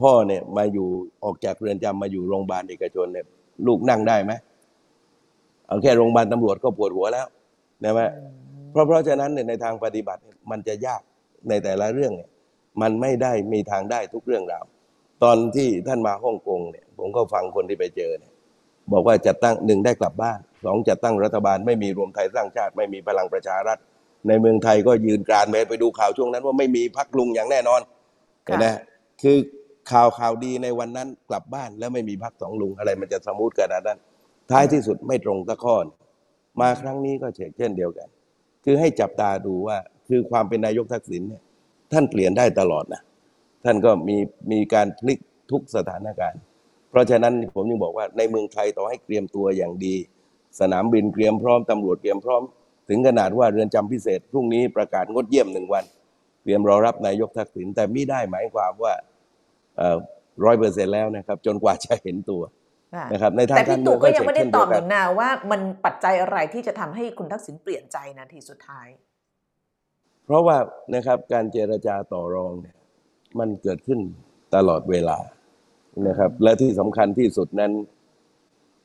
[0.00, 0.86] พ่อเนี่ยมาอยู่
[1.24, 3.26] ออกจากเรือนจำมาอยู่โรงพยาบาลเอกชนเนี่ย
[3.66, 4.32] ลูกนั่งได้ไหม
[5.66, 7.26] เอาแค่โรงพยาบาลตำรวจก็ปวดหัวแล้ว
[7.84, 8.00] นะไหม
[8.70, 11.02] เพราะเพราะฉะนั้นเนี่ยในทางปฏิบัติมันจะยาก
[11.48, 12.28] ในแต่ละเรื่องเนี่ย
[12.82, 14.64] มันไม่ได้มีทางได้ทุกเรื่องราว
[15.22, 18.32] ตอนที่ท่านมาฮ่องกงเนี่ย ผมก็ฟังคนที่ไปเจอเนี่ย
[18.92, 23.78] บอกว่าจัดตั้งหนึ่งได้กลับบ้านสองจัดตั้งรัฐบาลไม่มีรวมไทยสร้างชาติ ไม่มีพลังประชารัฐ
[24.28, 27.80] ในเมืองไทยก็ยืนกรานไปไปดูข่าวช่วงนั้นว่าไม่มีพักลุงอย่างแน่นอน
[28.48, 28.66] ค่ะเห็นไหม
[29.22, 29.36] คือ
[29.92, 33.98] ข่าวข่าวดีในวันนั้นกลับบ้านแล้วไม่มีพักสองลุงอะไรมันจะสมูทขนาดนั้น
[34.50, 35.86] ท้ายที่สุดไม่ตรงตะข้อน
[36.60, 38.08] มาครั้งนี้ก็เช่นเช่นเดียวกัน
[38.64, 39.76] คือให้จับตาดูว่า
[40.08, 41.42] คือความเป็นนายกทักษิณเนี่ย
[41.92, 43.02] ท่านเปลี่ยนได้ตลอดนะ
[43.64, 44.16] ท่านก็มี
[44.52, 45.18] มีการพลิก
[45.50, 46.40] ทุกสถานการณ์
[46.90, 49.94] เพราะฉะนั้นผมยังบอกว่าในเมืองไทยต่อให้เตรียมตัวอย่างดี
[50.60, 52.42] สนามบินเตรียมพร้อมตำรวจเตรียมพร้อม
[52.88, 55.84] ถึงขนาดว่าเรือนจำพิเศษพรุ่งนี้ประกาศงดเยี่ยมหนึ่งวัน
[56.42, 58.94] เตรียมรอรับนายกทักษิณแต่ไม่ได้หมายความว่า
[60.44, 62.42] ร้อยเปอร์เซ็นแล้วนะครับจนกว่าจะเห็นตัว
[62.94, 68.88] ค่ะนะครับในทาแต่งการพี่เมืตู่องก็ก็ยังเช่นไม่ได้เช่นตเดีอยบวหกันูนนาว่ามันปัจจัยอะไรที่จะทำให้คุณทักษิณเปลี่ยนใจนาทีสุดท้าย
[70.28, 70.58] เพราะว่า
[70.94, 72.76] นะครับการเจรจาต่อรองเนี่ย
[73.38, 74.00] มันเกิดขึ้น
[74.54, 75.18] ตลอดเวลา
[76.06, 77.72] นะครับ และที่สำคัญที่สุดนั้น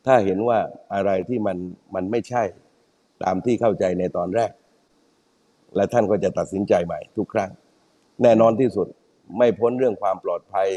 [0.06, 0.60] ถ้าเห็นว่า
[0.94, 1.58] อะไรที่มัน
[1.96, 2.44] มันไม่ใช่
[3.24, 4.52] ตามที่เข้าใจในตอนแรก
[5.76, 7.52] และท่านก็จะตัดสินใจใหม่ทุกครั้ง
[8.22, 8.88] แน่นอนที่สุด
[9.38, 10.70] ไม่พ้นเรื่องความปลอดภัย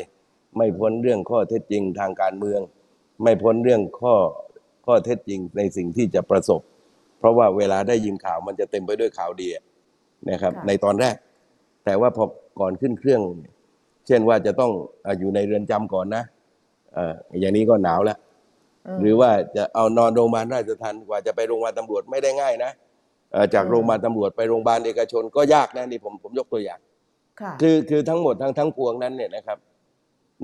[0.57, 2.61] ไม่พ้นเรื่องข้อเท็จจริงทางการเมือง
[3.23, 4.15] ไม่พ้นเรื่องข้อ
[4.87, 6.61] ข้อเท็จจริงในสิ่งที่จะประสบ
[7.19, 9.65] เพราะว่าเวลาได้ยินข่าวมันจะเต็มไปด้วยข่าวดีอะ
[10.31, 11.17] นะครับค่ะในตอนแรก
[11.85, 12.25] แต่ว่าพอ
[12.61, 13.21] ก่อนขึ้นเครื่อง
[14.07, 14.73] เช่นว่าจะต้อง
[15.07, 16.23] อะอยู่ในเรือนจำก่อนนะ
[16.95, 18.19] เอ่ออย่างนี้ก็หนาวแล้ว
[19.01, 22.71] หรือว่าจะเอานอนโรงพยาบาลราชทันกว่าจะไปโรงพยาบาลตำรวจไม่ได้ง่ายนะ
[23.33, 26.81] เอ่อจากอืมโรงพยาบาลตำรวจไปโรงพยาบาลเอกชนก็ยากนะนี่ผมผมยกตัวอย่าง
[27.41, 29.59] ค่ะคือคือทั้งหมดทั้งทั้งปวงนั้นเนี่ยนะครับ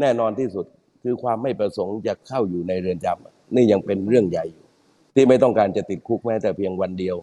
[0.01, 0.67] แน่นอนที่สุด
[1.03, 4.67] คือความไม่ประสงค์จะเข้าอยู่ในเรือนจำอะนี่ยังเป็นเรื่องใหญ่อยู่
[5.15, 7.17] ที่ไม่ต้องการจะติดคุกแม้แต่เพียงวันเดียว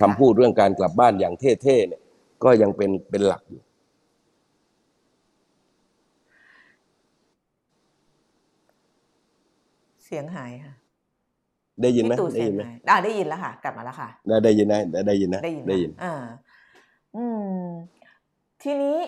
[0.00, 2.02] คำพูดเรื่องการกลับบ้านอย่างเท่ๆเนี่ย
[2.44, 3.62] ก็ยังเป็นเป็นหลักอยู่
[10.04, 10.74] เสียงหายค่ะ
[11.82, 16.14] ได้ยินไหมพี่ตู่ได้เสียยิงนไหมหายอ่าได้ยินแล้วค่ะ กลับมาแล้วค่ะ ได้ได้ยินนะได้ยินนะได้ยินได้ยินนะอ่า
[17.16, 17.64] อืม
[18.62, 18.98] ทีนี้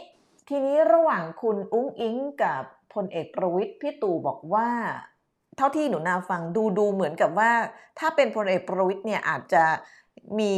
[0.49, 2.63] ทีนี้ระหว่างคุณอุ้งอิงกับ
[2.95, 4.69] พลเอกประวิตยพี่ตู่บอกว่า
[5.57, 7.51] เท่าที่หนูนาฟังดูดูเหมือนกับว่า
[7.99, 9.65] ถ้าเป็นพลเอกประวิตยเนี่ยอาจจะ
[10.41, 10.55] มี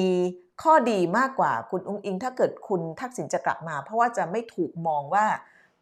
[0.62, 5.24] ข้อดีมากกว่าคุณอุ้งอิง ถ้าเกิดคุณทักษิณจะกลับมา เพราะว่าจะไม่ถูกมองว่า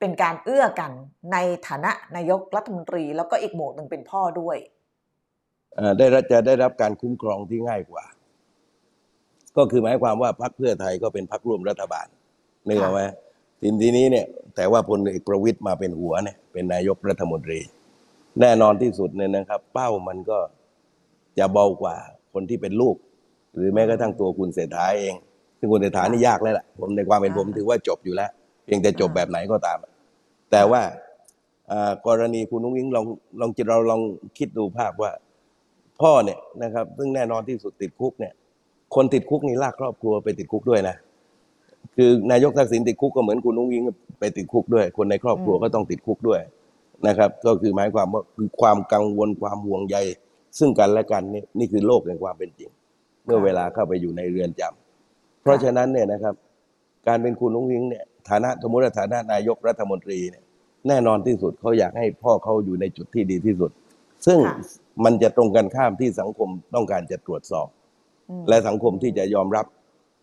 [0.01, 0.91] เป็นการเอื้อกัน
[1.33, 1.37] ใน
[1.67, 4.57] ฐานะนายกรัฐมนตรี แล้วก็อีกหมวกหนึ่งเป็นพ่อด้วย
[5.99, 8.05] ได้รับจะได้รับการคุ้มครองที่ง่ายกว่า
[9.57, 12.07] ก็คือหมายความว่าพรรคเพื่อไทยก็เป็นพรรคร่วมรัฐบาล
[12.67, 13.01] นึกออกไหม
[13.61, 17.59] ทีทีนี้เนี่ย แต่ว่าพลเอกประวิตยมาเป็นหัวเนี่ย เป็นนายกรัฐมนตรี
[18.41, 20.39] แน่นอนที่สุดเนี่ยนะครับ เป้ามันก็
[21.39, 21.97] จะเบากว่า
[22.33, 22.97] คนที่เป็นลูก
[23.57, 25.15] หรือแม้กระทั่งตัวคุณเศรษฐาเอง
[25.59, 28.31] ซึ่งคุณเศรษฐานี่ยากแล้วล่ะผมในความเป็นผมอ่าถือว่าจบอยู่แล้ว
[28.65, 29.79] เพียงแต่จบอ่าแบบไหนก็ตาม
[30.51, 30.83] แต่ว่า
[31.73, 33.05] อ่ากรณีคุณนุ้งอิงลอง
[33.41, 34.01] ลองจิตเราลอง
[34.39, 35.13] คิดดูภาพว่า
[36.01, 38.33] พ่อเนี่ยนะครับ ซึ่งแน่นอนที่สุดติดคุกเนี่ย
[38.95, 40.97] คนติดคุกนี่ลากครอบครัวไปติดคุกด้วยนะ
[41.97, 43.83] คือนายกทักษิณติดคุกก็เหมือนคุณนุ้งอิง
[44.21, 46.41] ไปติดคุกด้วย คนในครอบครัวอืมก็ต้องติดคุกด้วย
[47.07, 49.97] นะครับ ก็คือหมายความว่าคือความกังวลความห่วงใย
[50.59, 52.71] ซึ่งกันและกันนี่นี่คือโลกแห่งความเป็นจริง
[53.27, 56.35] เมื่อเวลาเข้าไปอยู่ในเรือนจำเพราะฉะนั้นเนี่ยนะครับ
[57.07, 60.45] การเป็นคุณนุ้งอิงเนี่ยฐานะสมมติว่าฐานะนายกรัฐมนตรีเนี่ย
[60.89, 63.71] แน่นอนที่สุดเขาอยากให้พ่อเขาอยู่ในจุดที่ดีที่สุด
[64.27, 64.57] ซึ่งค่ะ
[65.05, 67.69] มันจะตรงกันข้ามที่สังคมต้องการจะตรวจสอบ
[68.31, 69.67] อืมและสังคมที่จะยอมรับ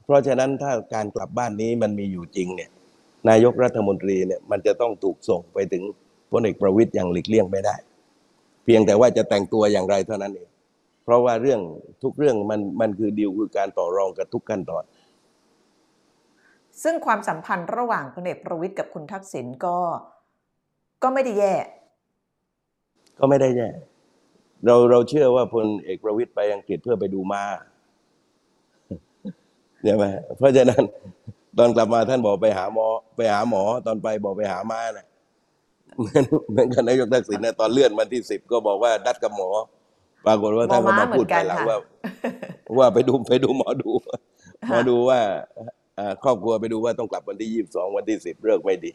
[0.05, 2.69] เพราะฉะนั้นถ้าการกลับบ้านนี้มันมีอยู่จริงเนี่ย
[3.29, 5.83] นายกรัฐมนตรีเนี่ยมันจะต้องถูกส่งไปถึง
[6.31, 7.75] พลเอกประวิตยอย่างหลีกเลี่ยงไม่ได้
[8.63, 10.49] เพียงแต่ว่าจะแต่งตัวอย่างไรเท่านั้นเอง
[11.03, 11.61] เพราะว่าเรื่อง
[12.03, 14.83] ทุกเรื่องมันมันคือดีลคือการต่อรองกับทุกขั้นตอน
[16.83, 19.77] ซึ่งความสัมพันธ์ระหว่างพลเอกประวิตยกับคุณทักษิณก็
[21.03, 21.53] ก็ไม่ได้แย่
[23.19, 23.69] ก็ไม่ได้แย่
[24.65, 27.43] เราเราเชื่อว่าพลเอกประวิตยไปอังกฤษเพื่อไปดูมา
[29.83, 30.05] ใช่ไหม
[30.37, 30.83] เพราะฉะนั้น
[31.57, 32.87] ตอนกลับมาท่านบอกไปหาหมอ
[33.17, 35.07] ไปหาหมอ ตอนไปบอกไปหามานะ
[35.99, 39.49] เหมือนเหมือนกับนายกทักษิณนะตอนเลื่อนวันที่สิบก็บอกว่าดัดกับหมอ
[40.25, 41.77] ปรากฏว่าท่านก็มาพูดภายหลังว่า
[42.79, 43.89] ว่าไปดูไปดูหมอดู
[44.67, 45.19] หมอดูว่า
[45.99, 48.93] อ่าครอบครัวไปดูว่าต้องกลับวันที่ยี่สิบสองวันที่สิบเลิกไม่ดี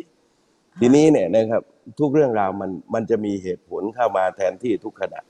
[0.80, 1.62] ทีนี้เนี่ยนะครับ
[2.00, 5.20] ทุกเรื่องราวมันมันจะมีเหตุผลเข้ามาแทนที่ทุกขณะ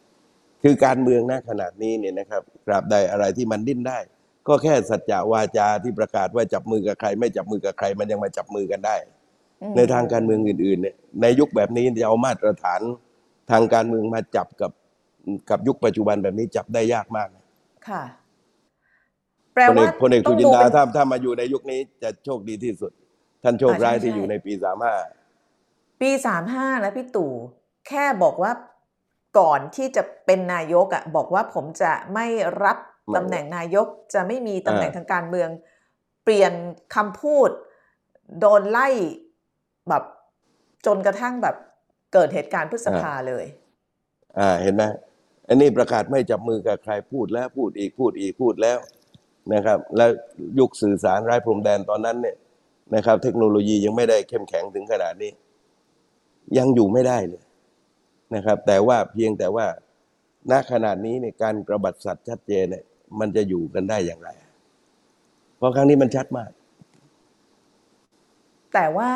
[0.63, 3.99] คือการเมืองณขนาดนี้เนี่ยนะครับตราบใดอะไรที่มันดิ้นได้
[4.49, 8.97] ก็แค่สัจจะวาจาที่ประกาศว่าจับมือกับใคร ไม่จับมือกับใคร มันยังมาจับมือกันได้
[9.63, 12.81] อืมในทางการเมืองอื่นๆเนี่ยในยุคแบบนี้จะเอามาตรฐาน
[13.51, 14.71] ทางการเมืองมาจับกับ
[15.51, 17.29] กับยุคปัจจุบันแบบนี้จับได้ยากมาก
[17.89, 18.03] ค่ะ
[19.55, 22.93] แปลพลเอว่ากพลเอกต้สุองจินดูดาเป็นถ้าถ้ามาอยู่ในยุคนี้จะโชคดีที่สุด
[23.43, 24.95] ท่านโชคอ่าร้ายใช่ที่ใช่อยู่ในปีสามห้า
[26.01, 27.33] ปีสามห้าแล้วพี่ตู่
[27.89, 28.53] แค่บอกว่า
[29.39, 32.27] ก่อนที่จะเป็นนายกอะบอกว่าผมจะไม่
[32.65, 32.79] รับ
[33.17, 35.49] ตำแหน่งนายกจะไม่มีตำแหน่งทางการเมือง
[36.25, 36.53] เปลี่ยน
[36.95, 37.51] คำพูด
[38.41, 38.89] โดนไล่
[39.89, 40.05] แบบ
[40.87, 41.57] จนกระทั่งแบบ
[42.13, 43.45] เกิดเหตุการณ์พฤษภาเลย
[44.39, 44.83] อ่าเห็นไหม
[45.49, 48.79] อันนี้ประกาศไม่จับมือกับใครพูดแล้วพูดอีกพูดอีกพูดแล้ว
[49.55, 50.11] นะครับ แล้ว
[50.59, 52.37] ยุคสื่อสารไร้พรมแดนตอนนั้นเนี่ย
[52.95, 55.33] นะครับ เทคโนโลยียังไม่ได้เข้มแข็งถึงขนาดนี้
[56.59, 57.43] ยังอยู่ไม่ได้เลย
[58.35, 59.67] นะครับ แต่ว่าเพียงแต่ว่า
[60.51, 62.85] ณขนาดนี้เนี่ยการกระบัดสัตว์ชัดเจนเนี่ย
[63.21, 64.31] มันจะอยู่กันได้อย่างไร
[65.57, 66.51] เพราะครั้งนี้มันชัดมาก
[68.75, 69.11] แต่ว่า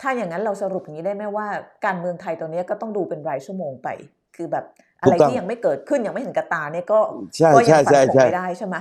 [0.00, 1.46] ถ้าอย่างนั้นเราสรุปอย่างนี้ได้ไหมว่า
[1.86, 3.88] การเมืองไทยตอนนี้ก็ต้องดูเป็นรายชั่วโมงไป
[4.36, 4.64] คือแบบ
[5.02, 7.00] อะไรถูกต้องที่ยังไม่เกิดขึ้นยังไม่เห็นกับตาเนี่ยก็
[7.36, 8.76] ใช่ก็ยัใช่ฝันใช่ผงใช่ไม่ได้ใช่ไหม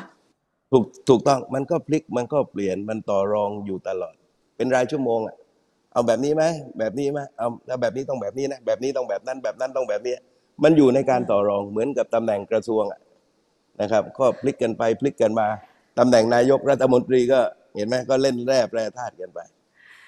[0.71, 4.15] ถูกถูกต้องมันก็พลิกมันก็เปลี่ยนมันต่อรองอยู่ตลอด
[4.55, 5.35] เป็นรายชั่วโมงอะ
[5.93, 6.43] เอาแบบนี้ไหม
[6.79, 10.15] แบบนี้ไหมเอาแล้วแบบนี้ต้องแบบนี้นะแบบนี้ต้องแบบนั้นแบบนั้นต้องแบบนี้
[10.63, 12.99] มันอยู่ในการต่อรองเหมือนกับตำแหน่งกระทรวงอะ
[13.81, 15.47] นะครับ ก็พลิกกันไปพลิกกันมา
[15.99, 17.39] ตำแหน่งนายกรัฐมนตรีก็
[17.75, 19.39] เห็นไหมก็เล่นแร่แปรธาตุกันไป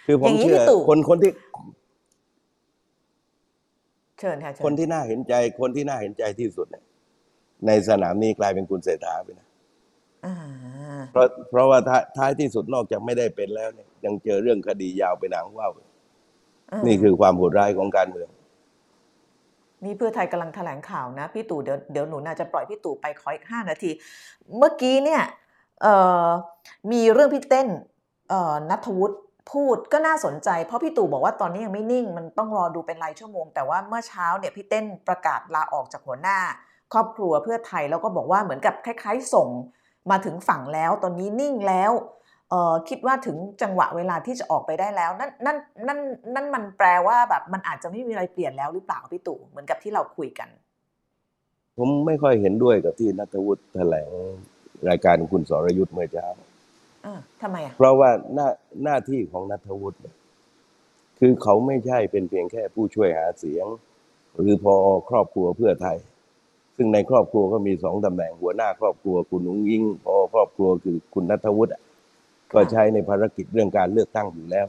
[0.06, 1.32] คือผมอย่างนี้เชื่อพี่ตู่คนคนที่
[4.20, 6.84] เชิญค่ะเชิญคนที่น่าเห็นใจคนที่น่าเห็นใจที่สุดเนี่ย
[7.68, 9.48] ในสนามนี้กลายเป็นคุณเศรษฐาไปนะ
[10.26, 10.36] อ่า
[11.12, 15.72] เพราะเพราะว่าท้ายท้ายที่สุดนอกจากไม่ได้เป็นแล้วเนี่ย ยังเจอเรื่องคดียาวไปนางว่าว
[16.74, 18.30] อ่านี่คือความโหดร้ายของการเมือง
[19.84, 23.92] นี่เพื่อไทยกำลังแถลงข่าวนะ พี่ตู่เดี๋ยวเดี๋ยวหนูน่าจะปล่อยพี่ตู่ไปขออีกห้านาที
[24.58, 25.22] เมื่อกี้เนี่ย
[25.82, 25.94] เอ่
[26.28, 26.30] อ
[26.92, 27.68] มีเรื่องพี่เต้น
[28.30, 29.18] เอ่อนัทวุฒิ
[29.52, 36.38] พูดก็น่าสนใจ เพราะพี่ตู่บอกว่าตอนนี้ยังไม่นิ่ง มันต้องรอดูเป็นรายชั่วโมง แต่ว่าเมื่อเช้าเนี่ยพี่เต้นประกาศลาออกจากหัวหน้า
[36.94, 39.48] ครอบครัวเพื่อไทยแล้วก็บอกว่าเหมือนกับคล้าย ๆ ส่ง
[40.12, 41.92] มาถึงฝั่งแล้ว ตอนนี้นิ่งแล้ว
[42.90, 46.00] คิดว่าถึงจังหวะเวลาที่จะออกไปได้แล้ว นั่นนั่นนั่น
[46.36, 50.50] นั่นมันแปลว่าแบบมันอาจจะไม่มีอะไรเปลี่ยนแล้วหรือเปล่าพี่ตู่เหมือนกับที่เราคุยกัน
[51.78, 54.10] ผมไม่ค่อยเห็นด้วยกับที่นัทวุฒิแถลง
[54.90, 56.28] รายการคุณสรยุทธ์เมื่อเช้า
[57.42, 58.48] ทำไมอะเพราะว่าหน้า
[58.84, 60.16] หน้าที่ของนัทวุฒิเนี่ย
[61.20, 63.66] คือเขาไม่ใช่เป็นเพียงแค่ผู้ช่วยหาเสียง
[64.40, 64.76] หรือพอ
[65.10, 65.98] ครอบครัวเพื่อไทย
[66.76, 71.82] ซึ่งในครอบครัวก็มีสองตำแหน่งหัวหน้าครอบครัวคุณนุ้งยิ่งพอครอบครัวคือคุณนัทวุฒิอะ
[72.54, 74.68] ก็ใช้ในภารกิจเรื่องการเลือกตั้งอยู่แล้ว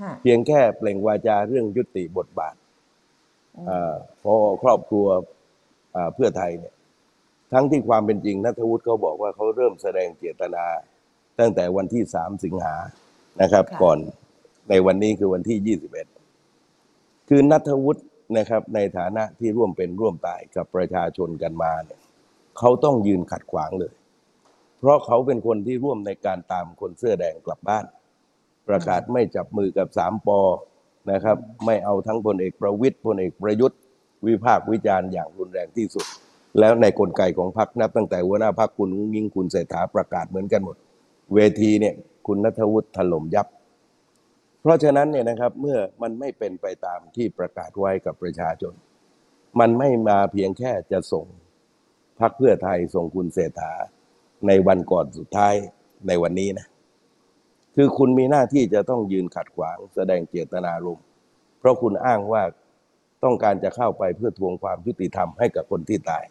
[0.00, 2.54] ฮะเพียงแค่เปล่งวาจาเรื่องยุติบทบาท
[3.56, 5.06] อืมอาพอครอบครัว
[5.96, 6.74] อ่าเพื่อไทยเนี่ย
[7.52, 10.64] ทั้งที่ความเป็นจริงนัทวุฒิเขาบอกว่าเขาเริ่มแสดงเจตนา
[11.38, 12.76] ตั้งแต่วันที่สามสิงหา
[13.40, 13.98] นะครับ ค่ะ ก่อน
[14.70, 16.06] ในวันนี้คือวันที่ยี่สิบเอ็ด
[17.28, 18.02] คือนัทวุฒิ
[18.36, 22.00] นะครับ ในฐานะที่ร่วมเป็นร่วมตายกับประชาชนกันมาเนี่ย
[22.58, 23.92] เขาต้องยืนขัดขวางเลย
[24.78, 27.84] เพราะเขาเป็นคนที่ร่วมในการตามคนเสื้อแดงกลับบ้าน
[28.68, 30.40] ประกาศไม่จับมือกับสามปอ
[31.12, 33.78] นะครับ ไม่เอาทั้งพลเอกประวิตยพลเอกประยุทธ์
[34.26, 36.06] วิพากษ์วิจารณ์อย่างรุนแรงที่สุด
[36.58, 40.76] แล้วในกลไกของพรรคนับตั้งแต่หัวหน้าพรรคคุณอุ้งยิ่งคุณเศรษฐาประกาศเหมือนกันหมด
[41.34, 41.94] เวทีเนี่ย
[42.26, 43.46] คุณนัทวุฒิถล่มยับ
[44.60, 48.74] เพราะฉะนั้นเนี่ยนะครับเมื่อมันไม่เป็นไปตามที่ประกาศไว้กับประชาชน
[49.60, 51.26] มันไม่มาเพียงแค่จะส่ง
[52.20, 53.72] พรรคเพื่อไทยส่งคุณเศรษฐา
[54.46, 55.54] ในวันก่อนสุดท้าย
[56.08, 56.66] ในวันนี้นะ
[57.74, 61.06] คือคุณมีหน้าที่จะต้องยืนขัดขวางแสดงเจตนารมณ์
[61.58, 62.42] เพราะคุณอ้างว่า
[63.24, 66.24] ต้องการจะเข้าไปเพื่อทวงความยุติธรรมให้กับคนที่ตาย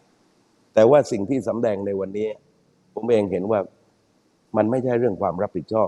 [0.74, 2.28] แต่ว่าสิ่งที่สำแดงในวันนี้
[2.94, 3.60] ผมเองเห็นว่า
[4.58, 5.88] มันไม่ใช่เรื่องความรับผิดชอบ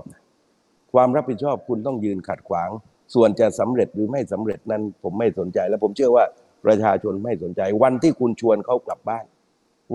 [0.92, 2.70] ความรับผิดชอบคุณต้องยืนขัดขวาง
[3.14, 6.24] ส่วนจะสำเร็จหรือไม่สำเร็จนั้นผมไม่สนใจ และผมเชื่อว่า
[6.66, 9.24] ประชาชนไม่สนใจ วันที่คุณชวนเขากลับบ้าน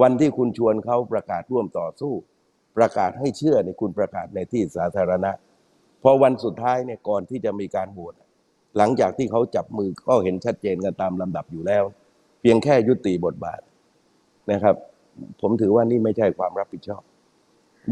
[0.02, 2.14] วันที่คุณชวนเขาประกาศร่วมต่อสู้
[2.78, 5.32] ประกาศให้เชื่อในยคุณประกาศในที่สาธารณะ
[6.04, 8.14] พอวันสุดท้ายเนี่ยก่อนที่จะมีการโหวต
[8.78, 11.84] หลังจากที่เขาจับมือก็เห็นชัดเจนกันตามลำดับอยู่แล้ว
[12.42, 13.62] เพียงแค่ยุติบทบาท
[14.52, 14.76] นะครับ
[15.42, 17.04] ผมถือว่านี่ไม่ใช่ความรับผิดชอบ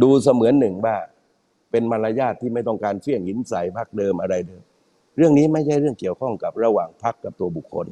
[0.02, 0.96] ดูเสมือนหนึ่งว่า
[1.72, 4.64] เป็นมารยาทที่ไม่ต้องการเฟี้ยงหินใส่พักเดิมอะไรเดิม
[5.18, 7.88] เรื่องนี้ไม่ใช่เรื่องเกี่ยวข้องกับระหว่างพักกับตัวบุคคล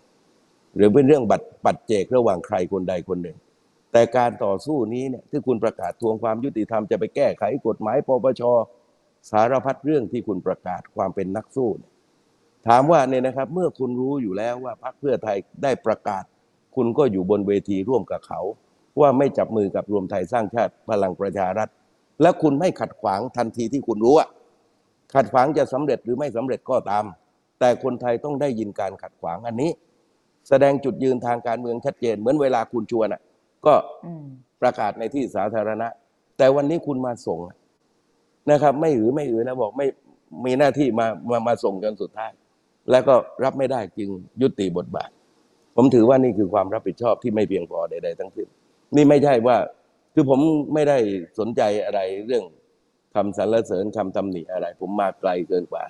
[0.76, 3.38] หรือเป็นเรื่องบัตรปัจเจกระหว่างใครคนใดคนหนึ่ง
[3.92, 8.42] แต่การต่อสู้นี้เนี่ยที่คุณประกาศทวงความยุติธรรมจะไปแก้ไขกฎหมายปปช
[9.32, 11.70] สารพัดเรื่องที่คุณประกาศความเป็นนักสู้
[12.68, 16.24] ถามว่าเนี่ยนะครับ เมื่อคุณรู้อยู่แล้วว่าพรรคเพื่อไทยได้ประกาศ
[16.76, 18.42] คุณก็อยู่บนเวทีร่วมกับเขา
[19.00, 21.70] ว่าไม่จับมือกับรวมไทยสร้างชาติพลังประชารัฐ
[22.22, 24.30] และคุณไม่ขัดขวางทันทีที่คุณรู้อะ
[25.16, 27.06] ขัดขวางจะสำเร็จหรือไม่สำเร็จก็ตาม
[27.60, 29.72] แต่คนไทยต้องได้ยินการขัดขวางอันนี้
[30.50, 33.22] แสดงจุดยืนทางการเมืองชัดเจน เหมือนเวลาคุณชวนอะ
[33.66, 33.74] ก็
[34.06, 34.26] อืม
[34.62, 35.88] ประกาศในที่สาธารณะ
[36.38, 37.40] แต่วันนี้คุณมาส่ง
[38.52, 39.88] นะครับ ไม่หือไม่อือนะบอกไม่
[40.46, 42.32] มีหน้าที่มามามาส่งกันสุดท้าย
[42.92, 44.10] แล้วก็รับไม่ได้จึง
[44.42, 45.10] ยุติบทบาท
[45.76, 48.48] ผมถือว่านี่คือความรับผิดชอบที่ไม่เพียงพอใด ๆ ทั้งสิ้น
[48.96, 49.58] นี่ไม่ใช่ว่า
[50.20, 50.42] คือผม
[50.74, 50.98] ไม่ได้
[51.40, 52.44] สนใจอะไรเรื่อง
[53.16, 55.84] คำสรรเสริญคำตำหนิอะไร ผมมาไกลเกินกว่า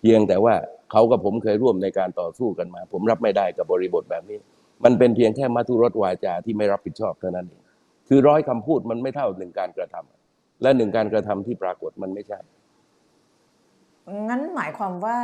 [0.00, 0.54] เพียงแต่ว่า
[0.90, 4.38] เขากับผมเคยร่วมในการต่อสู้กันมา ผมรับไม่ได้กับบริบทแบบนี้
[4.84, 7.62] มันเป็นเพียงแค่มัทุรสวาจาที่ไม่รับผิดชอบเท่านั้นเอง
[8.08, 12.38] คือร้อยคำพูดมันไม่เท่าหนึ่งการกระทำและหนึ่งการกระทำที่ปรากฏมันไม่ใช่
[14.28, 15.18] งั้นหมายความว่า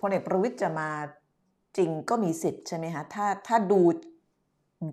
[0.00, 0.90] พลเอกประวิตยจะมา
[1.76, 3.80] จริงก็มีสิทธิ์ใช่ไหมคะถ้าถ้าดู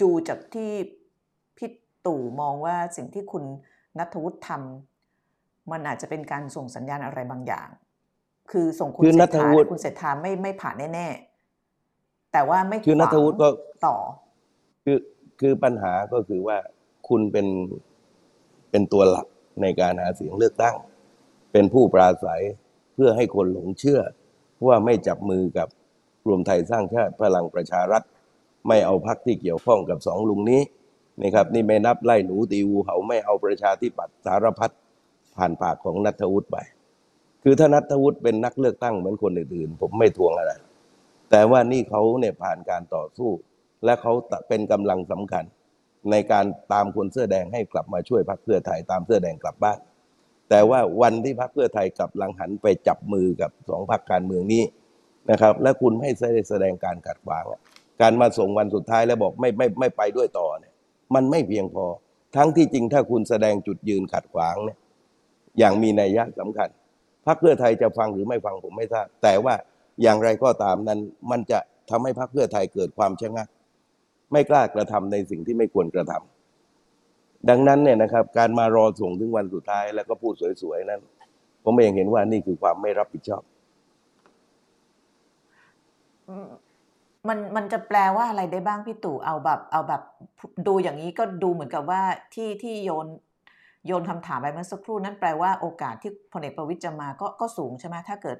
[0.02, 0.72] ดูจากที่
[2.08, 3.44] ตู่มองว่าสิ่งที่คุณ
[3.98, 7.68] นัทวุฒิทำมันอาจจะเป็นการส่งสัญญาณอะไรบางอย่าง
[8.52, 13.98] คือส่งคุณคือเศรนัษทฐาวุฒิคุณเศรษฐาไม่ไม่ผ่านแน่ๆแต่ว่าไม่คือนัทวุฒิก็ขวางต่อ
[14.86, 14.98] คือ
[15.40, 16.58] คือปัญหาก็คือว่า
[17.08, 17.48] คุณเป็น
[18.72, 19.28] เป็นตัวหลัก
[19.62, 20.76] ในการหาเสียงเลือกตั้ง
[21.52, 22.44] เป็นผู้ปราศัย
[22.94, 24.02] เพื่อให้คนหลงเชื่อ
[24.68, 25.68] ว่าไม่จับมือกับ
[26.28, 28.04] รวมไทยสร้างชาติพลังประชารัฐ
[28.68, 30.62] ไม่เอาพักที่เกี่ยวข้องกับสองลุงนี้
[31.22, 34.72] นะครับนี่ไม่นับไล่หนูตีวูเขาไม่เอาประชาธิปัตย์สารพัด
[35.38, 36.58] ผ่านปากของนัทวุฒิไป
[37.44, 40.52] คือถ้านัทวุฒิเป็นนักเลือกตั้งเหมือนคนอื่นๆผมไม่ทวงอะไร
[41.32, 43.32] แต่ว่านี่เขาเนี่ยผ่านการต่อสู้
[43.86, 44.14] และเขา
[44.48, 45.46] เป็นกำลังสำคัญ
[46.12, 49.80] ในการตามคนเสื้อแดงให้กลับมาช่วยพรรคเพื่อไทยตามเสื้อแดงกลับบ้าน
[50.50, 54.64] แต่ว่าวันที่พรรคเพื่อไทยกลับหลังหันไปจับมือกับสองพรรคการเมืองนี้
[55.32, 57.44] นะครับ และคุณไม่ได้แสดงการขัดขวาง
[58.02, 60.74] การมาส่งวันสุดท้ายแล้วบอกไม่ไม่ไม่ไปด้วยต่อเนี่ย
[61.16, 61.86] มันไม่เพียงพอ
[62.36, 64.78] ทั้งที่จริงถ้าคุณแสดงจุดยืนขัดขวางเนี่ย
[65.60, 66.70] อย่างมีนัยยะสำคัญ
[67.26, 69.56] พรรคเพื่อไทยจะฟังหรือไม่ฟังผมไม่ทราบ แต่ว่า
[70.02, 71.00] อย่างไรก็ตามนั้น
[71.32, 73.48] มันจะทำให้พรรคเพื่อไทยเกิดความชะงัก
[74.32, 81.02] ไม่กล้ากระทำในสิ่งที่ไม่ควรกระทำดังนั้นเนี่ยนะครับ การมารอส่งถึงวันสุดท้ายแล้วก็พูดสวยๆนั้น
[81.64, 83.44] ผมเองเห็นว่านี่คือความไม่รับผิดชอบ
[87.28, 90.02] มมันมันจะแปลว่าอะไรได้บ้างพี่ตู่เอาแบบ เอาแบบ
[90.68, 92.02] ดูอย่างนี้ก็ดูเหมือนกับว่า
[92.34, 93.08] ที่ที่โยน
[93.88, 98.38] โยนคำถามไปเมื่อสักครู่นั้นแปลว่าโอกาสที่พลเอกประวิตยจะมาก็ก็สูงใช่ไหมถ้าเกิด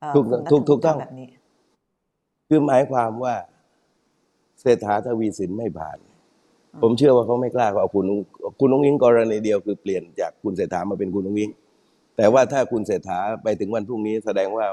[0.00, 1.28] เอ่อถูกคุณนัทถูกวุถูฒิกต้องทำแบบนี้
[2.48, 3.34] คือหมายความว่า
[4.60, 5.98] เศรษฐาทวีสินไม่ผ่าน
[6.82, 8.04] ผมเชื่อว่าเขาไม่กล้าเอาคุณ
[8.58, 11.50] คุณนุ้งอิงกรณีเดียวคือเปลี่ยนจากคุณเศรษฐามาเป็นคุณนุ้งอิง
[12.16, 14.66] แต่ว่าถ้าคุณเศรษฐาไปถึงวันพรุ่งนี้แสดงว่า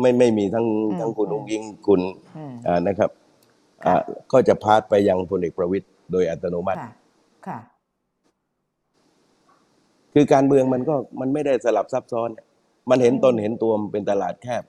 [0.00, 2.00] ไม่ไม่มีทั้งอืมทั้งคุณอืมนุ้งอิงคุณ
[2.36, 3.10] อืมอ่านะครับ
[3.84, 6.92] ค่ะอ่าก็จะพาดไปยังพลเอกประวิตยโดยอัตโนมัติค่ะ
[7.46, 7.58] ค่ะ
[10.14, 12.28] คือการเมืองมันก็มันไม่ได้สลับซับซ้อน
[12.90, 14.62] มันเห็นตนเห็นตัวมันเป็นตลาดแคบ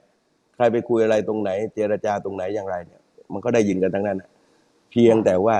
[0.55, 3.01] ใครไปคุยอะไรตรงไหน เจรจาตรงไหนอย่างไรเนี่ย
[3.33, 4.29] มันก็ได้ยินกันทั้งนั้นน่ะ
[4.91, 5.57] เพียงแต่ว่า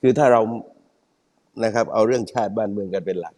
[0.00, 0.40] คือถ้าเรา
[1.64, 3.34] นะครับ เอาเรื่องชาติบ้านเมืองกันเป็นหลัก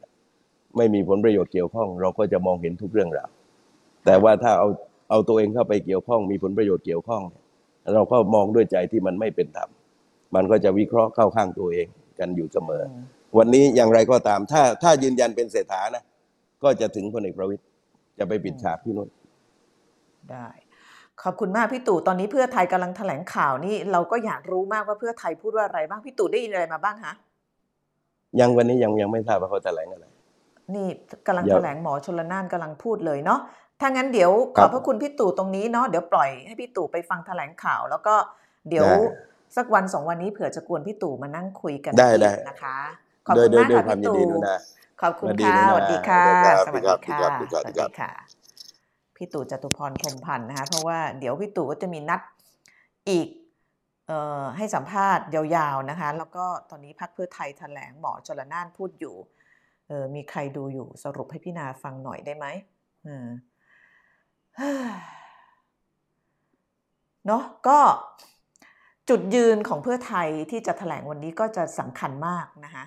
[0.77, 3.31] ไม่มีผลประโยชน์เกี่ยวข้อง เราก็จะมองเห็นทุกเรื่องราว
[4.05, 4.69] แต่ว่าถ้าเอา
[5.15, 7.45] เอาตัวเองเข้าไปเกี่ยวข้อง มีผลประโยชน์เกี่ยวข้องเนี่ย
[7.95, 9.71] เราก็มองด้วยใจที่มันไม่เป็นธรรม
[10.35, 11.87] มันก็จะวิเคราะห์เข้าข้างตัวเอง
[12.19, 13.05] กันอยู่เสมออืม
[13.39, 16.05] วันนี้อย่างไรก็ตาม ถ้าถ้ายืนยันเป็นเศรษฐานะ
[16.63, 17.63] ก็จะถึงพลเอกประวิตย
[18.19, 19.09] จะไปปิดฉากที่นู่น
[20.31, 20.49] ได้
[21.23, 27.13] ขอบคุณมากพี่ตู่ตอนนี้เพื่อไทยกำลังแถลงข่าวนี่เราก็อยากรู้มากว่าเพื่อไทยพูดว่าอะไรบ้างพี่ตู่ได้ยินอะไรมาบ้างคะ
[28.41, 30.07] ยังวันนี้ยังยังไม่ทราบว่าเขาแถลงอะไร
[30.75, 30.87] นี่
[31.27, 33.41] กำลังเดี๋ยวแถลงหมอชลนานกำลังพูดเลยเนาะ
[33.87, 38.15] ถ้างั้นเดี๋ยวขครัอบบพระคุณพี่ตู่ตรงนี้เนาะเดี๋ยวปล่อยให้พี่ตู่ไปฟังแถลงข่าว แล้วก็
[38.69, 38.95] เดี๋ยวได้
[39.57, 42.77] สักวันสองวันนี้เผื่อจะกวนพี่ตู่มานั่งคุยกันได้อีกได้นะคะ
[43.29, 44.57] ขอบโดยคุณโดยมากด้วยค่ะความพี่ยินตู่ดีนะ
[45.03, 48.13] ขอบคุณสวัสดีค่ะนะสวัสดีค่ะครับสวัสครัดีบค่ะครับสครับวัสครัดีบค่ะ
[49.17, 52.21] พี่ตู่จตุพรพรหมพันธ์นะคะเพราะว่าเดี๋ยวพี่ตู่ก็จะมีนัด
[53.11, 53.29] อีก
[54.09, 59.17] เอ่อให้สัมภาษณ์ยาวๆนะคะ แล้วก็ตอนนี้พักเพื่อไทยแถลงหมอจรนานพูดอยู่
[59.89, 62.47] เออมีใครดูอยู่สรุปให้พี่นาฟังหน่อยได้ไหม
[63.05, 63.27] เออ
[67.27, 67.79] เนาะก็
[69.09, 72.85] จุดยืนของเพื่อไทยที่จะแถลงวันนี้ก็จะสำคัญมากนะคะ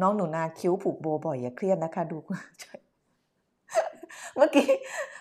[0.00, 2.16] น้องหนูนาคิ้วผูกโบบ่อยอย่าเครียดนะคะดู
[4.36, 4.68] เมื่อกี้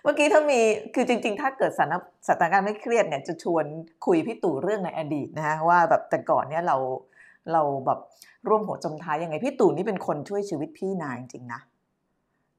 [0.03, 0.59] เมื่อกี้ถ้ามี
[0.95, 1.93] คือจริง ๆ ถ้าเกิดสถาน
[2.27, 3.65] สถานการณ์ไม่เครียดเนี่ยจะชวน
[4.05, 6.77] คุยพี่ตู่เรื่องในอดีตนะคะว่าแบบแต่ก่อนเนี่ยเรา
[7.53, 7.99] เราแบบ
[8.47, 11.61] ร่วมหัวจมท้ายยังไงพี่ตู่นี่เป็นคนช่วยชีวิตพี่นายจริงๆนะ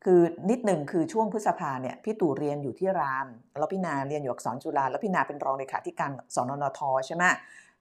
[0.04, 0.20] คือ
[0.50, 3.26] นิดหนึ่งคือช่วงพฤษภาเนี่ยพี่ตู่เรียนอยู่ที่ราม
[3.58, 7.24] แล้วพี่นาเรียนอยู่อักษรจุฬาแล้วพี่นาเป็นรองเลขาธิการสนนทใช่ไหม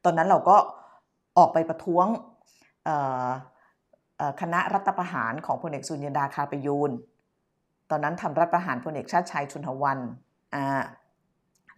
[0.04, 0.56] ตอนนั้นเราก็
[1.38, 2.06] ออกไปประท้วง
[4.42, 6.92] คณะรัฐประหารของพลเอกสุญญดาคาประยูน
[7.90, 10.00] ตอนนั้นทำรัฐประหารพลเอกชาติชายชุนหวัน
[10.56, 10.84] อ่า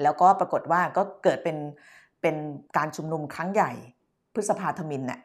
[0.03, 1.57] แล้วก็ปรากฏว่าก็เกิดเป็น
[2.21, 2.35] เป็น
[2.77, 3.71] การชุมนุมครั้งใหญ่
[4.33, 5.19] พฤษภาธมินเนี่ย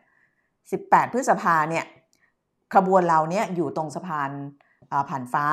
[0.54, 1.84] 18 พฤษภาเนี่ย
[2.74, 4.30] ขบวนเราเนี่ยอยู่ตรงสะพาน
[5.10, 5.44] ผ่านฟ้า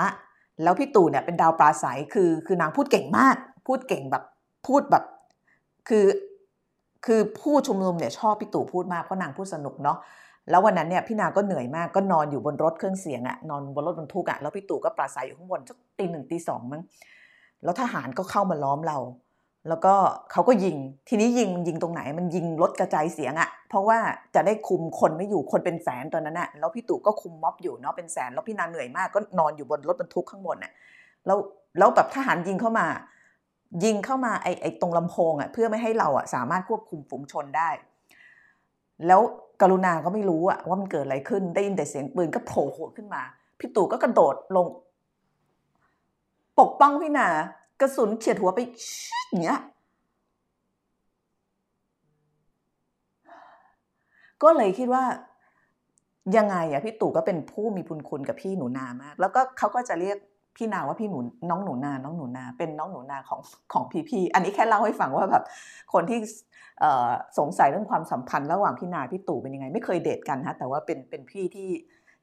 [0.63, 3.35] แล้วพี่ตู่เนี่ยเป็นดาวปราศัยคือคือนางพูดเก่งมาก
[3.67, 4.23] พูดเก่งแบบ
[4.67, 5.03] พูดแบบ
[5.89, 6.05] คือ
[7.05, 9.97] คือผู้ชุมนุมเนี่ยชอบพี่ตู่พูดมากเพราะนางพูดสนุกเนาะ
[10.49, 16.81] แล้ววันนั้นเนี่ยพี่นาก็เหนื่อยมากก็นอนอยู่บนรถเครื่องเสียงอะนอนบนรถบรรทุกอะแล้วพี่ตู่ก็ปราศัยอยู่ข้างบนสักตีหนึ่งตีสองมั้ง
[17.63, 18.97] แล้วทหารก็เข้ามาล้อมเรา
[19.69, 19.93] แล้วก็
[20.31, 20.77] เขาก็ยิง
[21.09, 23.97] ทีนี้ยิงยิงตรงไหน มันยิงลดกระจายเสียงอะเพราะว่า
[24.35, 30.71] จะได้คุมคนไม่อยู่คนเป็นแสนตอนนั้นอะแล้วพี่ตู่ก็คุมม็อบอยู่เนาะเป็นแสนแล้วพี่นาเหนื่อยมากก็นอนอยู่บนรถบรรทุกข้างบนอะ
[31.25, 31.37] แล้ว
[31.77, 32.87] แล้วแบบทหารยิงเข้ามา
[33.83, 37.69] ยิงเข้ามาไอไอตรงลำโพงอะเพื่อไม่ให้เราอะสามารถควบคุมฝูงชนได้
[39.07, 39.21] แล้ว
[39.61, 43.21] กรุณาก็ไม่รู้อะว่ามันเกิดอะไรขึ้นได้ยินแต่เสียงปืนก็โผล่หัวขึ้นมา
[43.59, 44.67] พี่ตู่ก็กระโดดลง
[46.59, 47.27] ปกป้องพี่นา
[47.81, 49.59] กระสุนเฉียดหัวไปชิดอย่างเงี้ย
[54.43, 55.03] ก็เลยคิดว่า
[56.37, 60.17] ยังไงอะพี่ตู่ก็เป็นผู้มีบุญคุณกับพี่หนูนามาก แล้วก็เขาก็จะเรียก
[60.57, 61.19] พี่นาว่าพี่หนู
[61.49, 63.41] น้องหนูนา น้องหนูนา เป็นน้องหนูนาของ
[63.73, 65.43] ของพี่พี่อันนี้แค่เล่าให้ฟังว่าแบบ
[65.93, 66.19] คนที่
[67.37, 71.69] สงสัยเรื่องความสัมพันธ์ระหว่างพี่นาพี่ตู่เป็นยังไง ไม่เคยเดทกันฮะแต่ว่าเป็นเป็นพี่ที่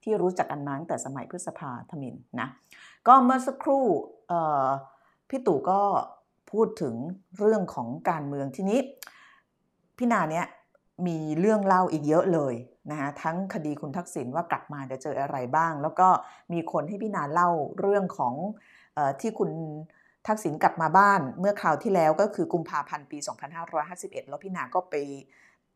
[0.03, 2.49] ที่รู้จักกันมาตั้งแต่สมัยพฤษภาธมินนะ
[3.07, 3.85] ก็เมื่อสักครู่
[5.29, 5.81] พี่ตู่ก็
[6.51, 6.95] พูดถึง
[7.39, 8.81] เรื่องของการเมืองทีนี้
[9.99, 10.47] พี่นาเนี่ย
[11.07, 12.55] มีเรื่องเล่าอีกเยอะเลย
[12.91, 16.09] นะคะทั้งคดีคุณทักษิณว่ากลับมาจะเจออะไรบ้าง แล้วก็
[16.53, 17.51] มีคนให้พี่นาเล่า
[17.81, 18.35] เรื่องของ
[18.97, 19.51] ออที่คุณ
[20.29, 23.19] ทักษิณกลับมาบ้านเมื่อคราวที่แล้วก็คือกุมภาพันธ์ปี
[23.75, 24.95] 2551 แล้วพี่นาก็ไป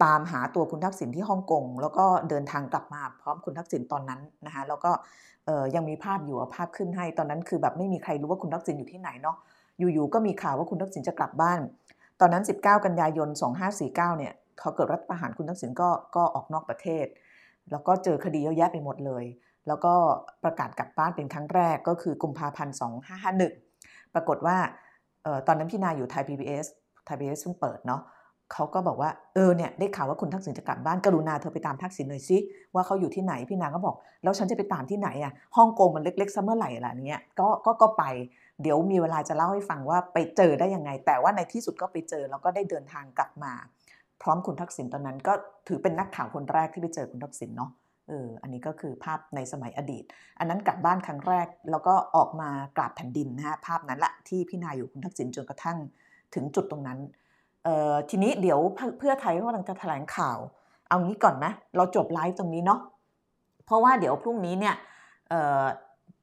[0.04, 4.92] ตามหาตัวคุณทักษิณที่ฮ่องกงแล้วก็เดินทางกลับมาพร้อมคุณทักษิณตอนนั้นนะคะแล้วก็
[5.74, 9.36] ยังมีภาพอยู่เอาภาพขึ้นให้ ตอนนั้นคือแบบไม่มีใครรู้ว่าคุณทักษิณอยู่ที่ไหนเนาะ
[9.78, 11.60] อยู่ๆ ก็มีข่าวว่าคุณทักษิณจะกลับบ้าน
[12.20, 13.28] ตอนนั้น 19 กันยายน
[13.78, 17.06] 2549 เนี่ยเขาเกิดรัฐประหารคุณทักษิณก็ก็ออกนอกประเทศ
[17.70, 19.24] แล้วก็เจอคดีเยอะแยะไปหมดเลย
[19.66, 19.94] แล้วก็
[20.44, 22.74] ประกาศกลับบ้านเป็นครั้งแรกก็คือกุมภาพันธ์
[23.44, 24.56] 2551 ปรากฏว่า
[25.26, 26.66] ออตอนนั้นพี่นาอยู่ไทย PBS
[27.04, 28.00] ไทย PBS เพิ่งเปิดเนาะ
[28.52, 32.38] เขาก็บอกว่าเออเนี่ยได้ข่าวว่าคุณทักษิณจะกลับบ้านกรุณาเธอไปตามทักษิณหน่อยสิ
[32.74, 38.04] ว่าเขาอยู่ที่ไหนพี่นางก็บอก แล้วฉันจะไปตามที่ไหนอะฮ่องกงมันเล็กๆซะเมื่อไหร่ล่ะเนี้ยก็ก็ก็ไป
[38.62, 43.52] เดี๋ยวมีเวลาจะเล่าให้ฟังว่าไปเจอได้ยังไง แต่ว่าในที่สุดก็ไปเจอแล้วก็ได้เดินทางกลับมา
[44.22, 45.32] พร้อมคุณทักษิณตอนนั้นก็
[45.68, 47.70] ถือเป็นนักข่าวคนแรกที่ไปเจอคุณทักษิณเนาะ
[48.08, 50.04] เอออันนี้ก็คือภาพในสมัยอดีต
[50.38, 55.78] อันนั้นกลับบ้านครั้งแรก แล้วก็ออกมากราบแผ่นดินนะฮะภาพนั้นแหละที่พี่นายอยู่คุณทักษิณจนกระทั่ง
[56.34, 56.98] ถึงจุดตรงนั้น
[58.10, 58.60] ทีนี้เดี๋ยว
[58.98, 60.38] เพื่อไทยเขากำลังจะแถลงข่าว
[60.88, 61.46] เอางี้ก่อนไหม
[61.76, 62.80] เราจบไลฟ์ตรงนี้เนาะ
[63.66, 64.74] เพราะว่าเดี๋ยวพรุ่งนี้เนี่ย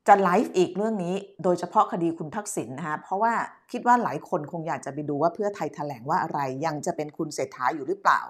[0.08, 3.34] จะไลฟ์อีกเรื่องนี้ โดยเฉพาะคดีคุณทักษิณนะคะเพราะว่า
[3.72, 8.22] คิดว่าหลายคนคงอยากจะไปดูว่าเพื่อไทยแถลงว่าอะไรยังจะเป็นคุณเศรษฐาอยู่หรือเปล่า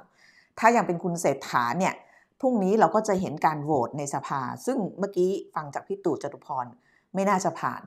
[0.60, 1.94] ถ้ายังเป็นคุณเศรษฐาเนี่ย
[2.42, 6.66] พรุ่งนี้เราก็จะเห็นการโหวตในสภา ซึ่งเมื่อกี้ฟังจากพี่ตู่จตุพร
[7.14, 7.82] ไม่น่าจะผ่าน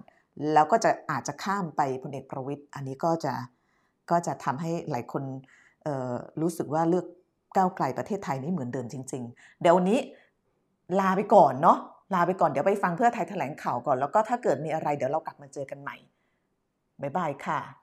[0.53, 3.35] แล้วก็จะอาจจะข้ามไปพลเอกประวิตยอันนี้ก็จะ
[4.13, 5.23] ก็จะทำให้หลายคน
[6.41, 7.07] รู้สึกว่าเลือก
[7.57, 9.99] ก้าวไกลประเทศไทยไม่เหมือนเดิมจริง ๆ เดี๋ยววันนี้
[11.01, 11.79] ลาไปก่อนเนาะ
[12.15, 15.97] ลาไปก่อนเดี๋ยวไปฟังเพื่อไทยแถลงข่าวก่อนแล้วก็ถ้าเกิดมีอะไรเดี๋ยวเรากลับมาเจอกันใหม่
[17.03, 17.82] บ๊ายบายค่ะ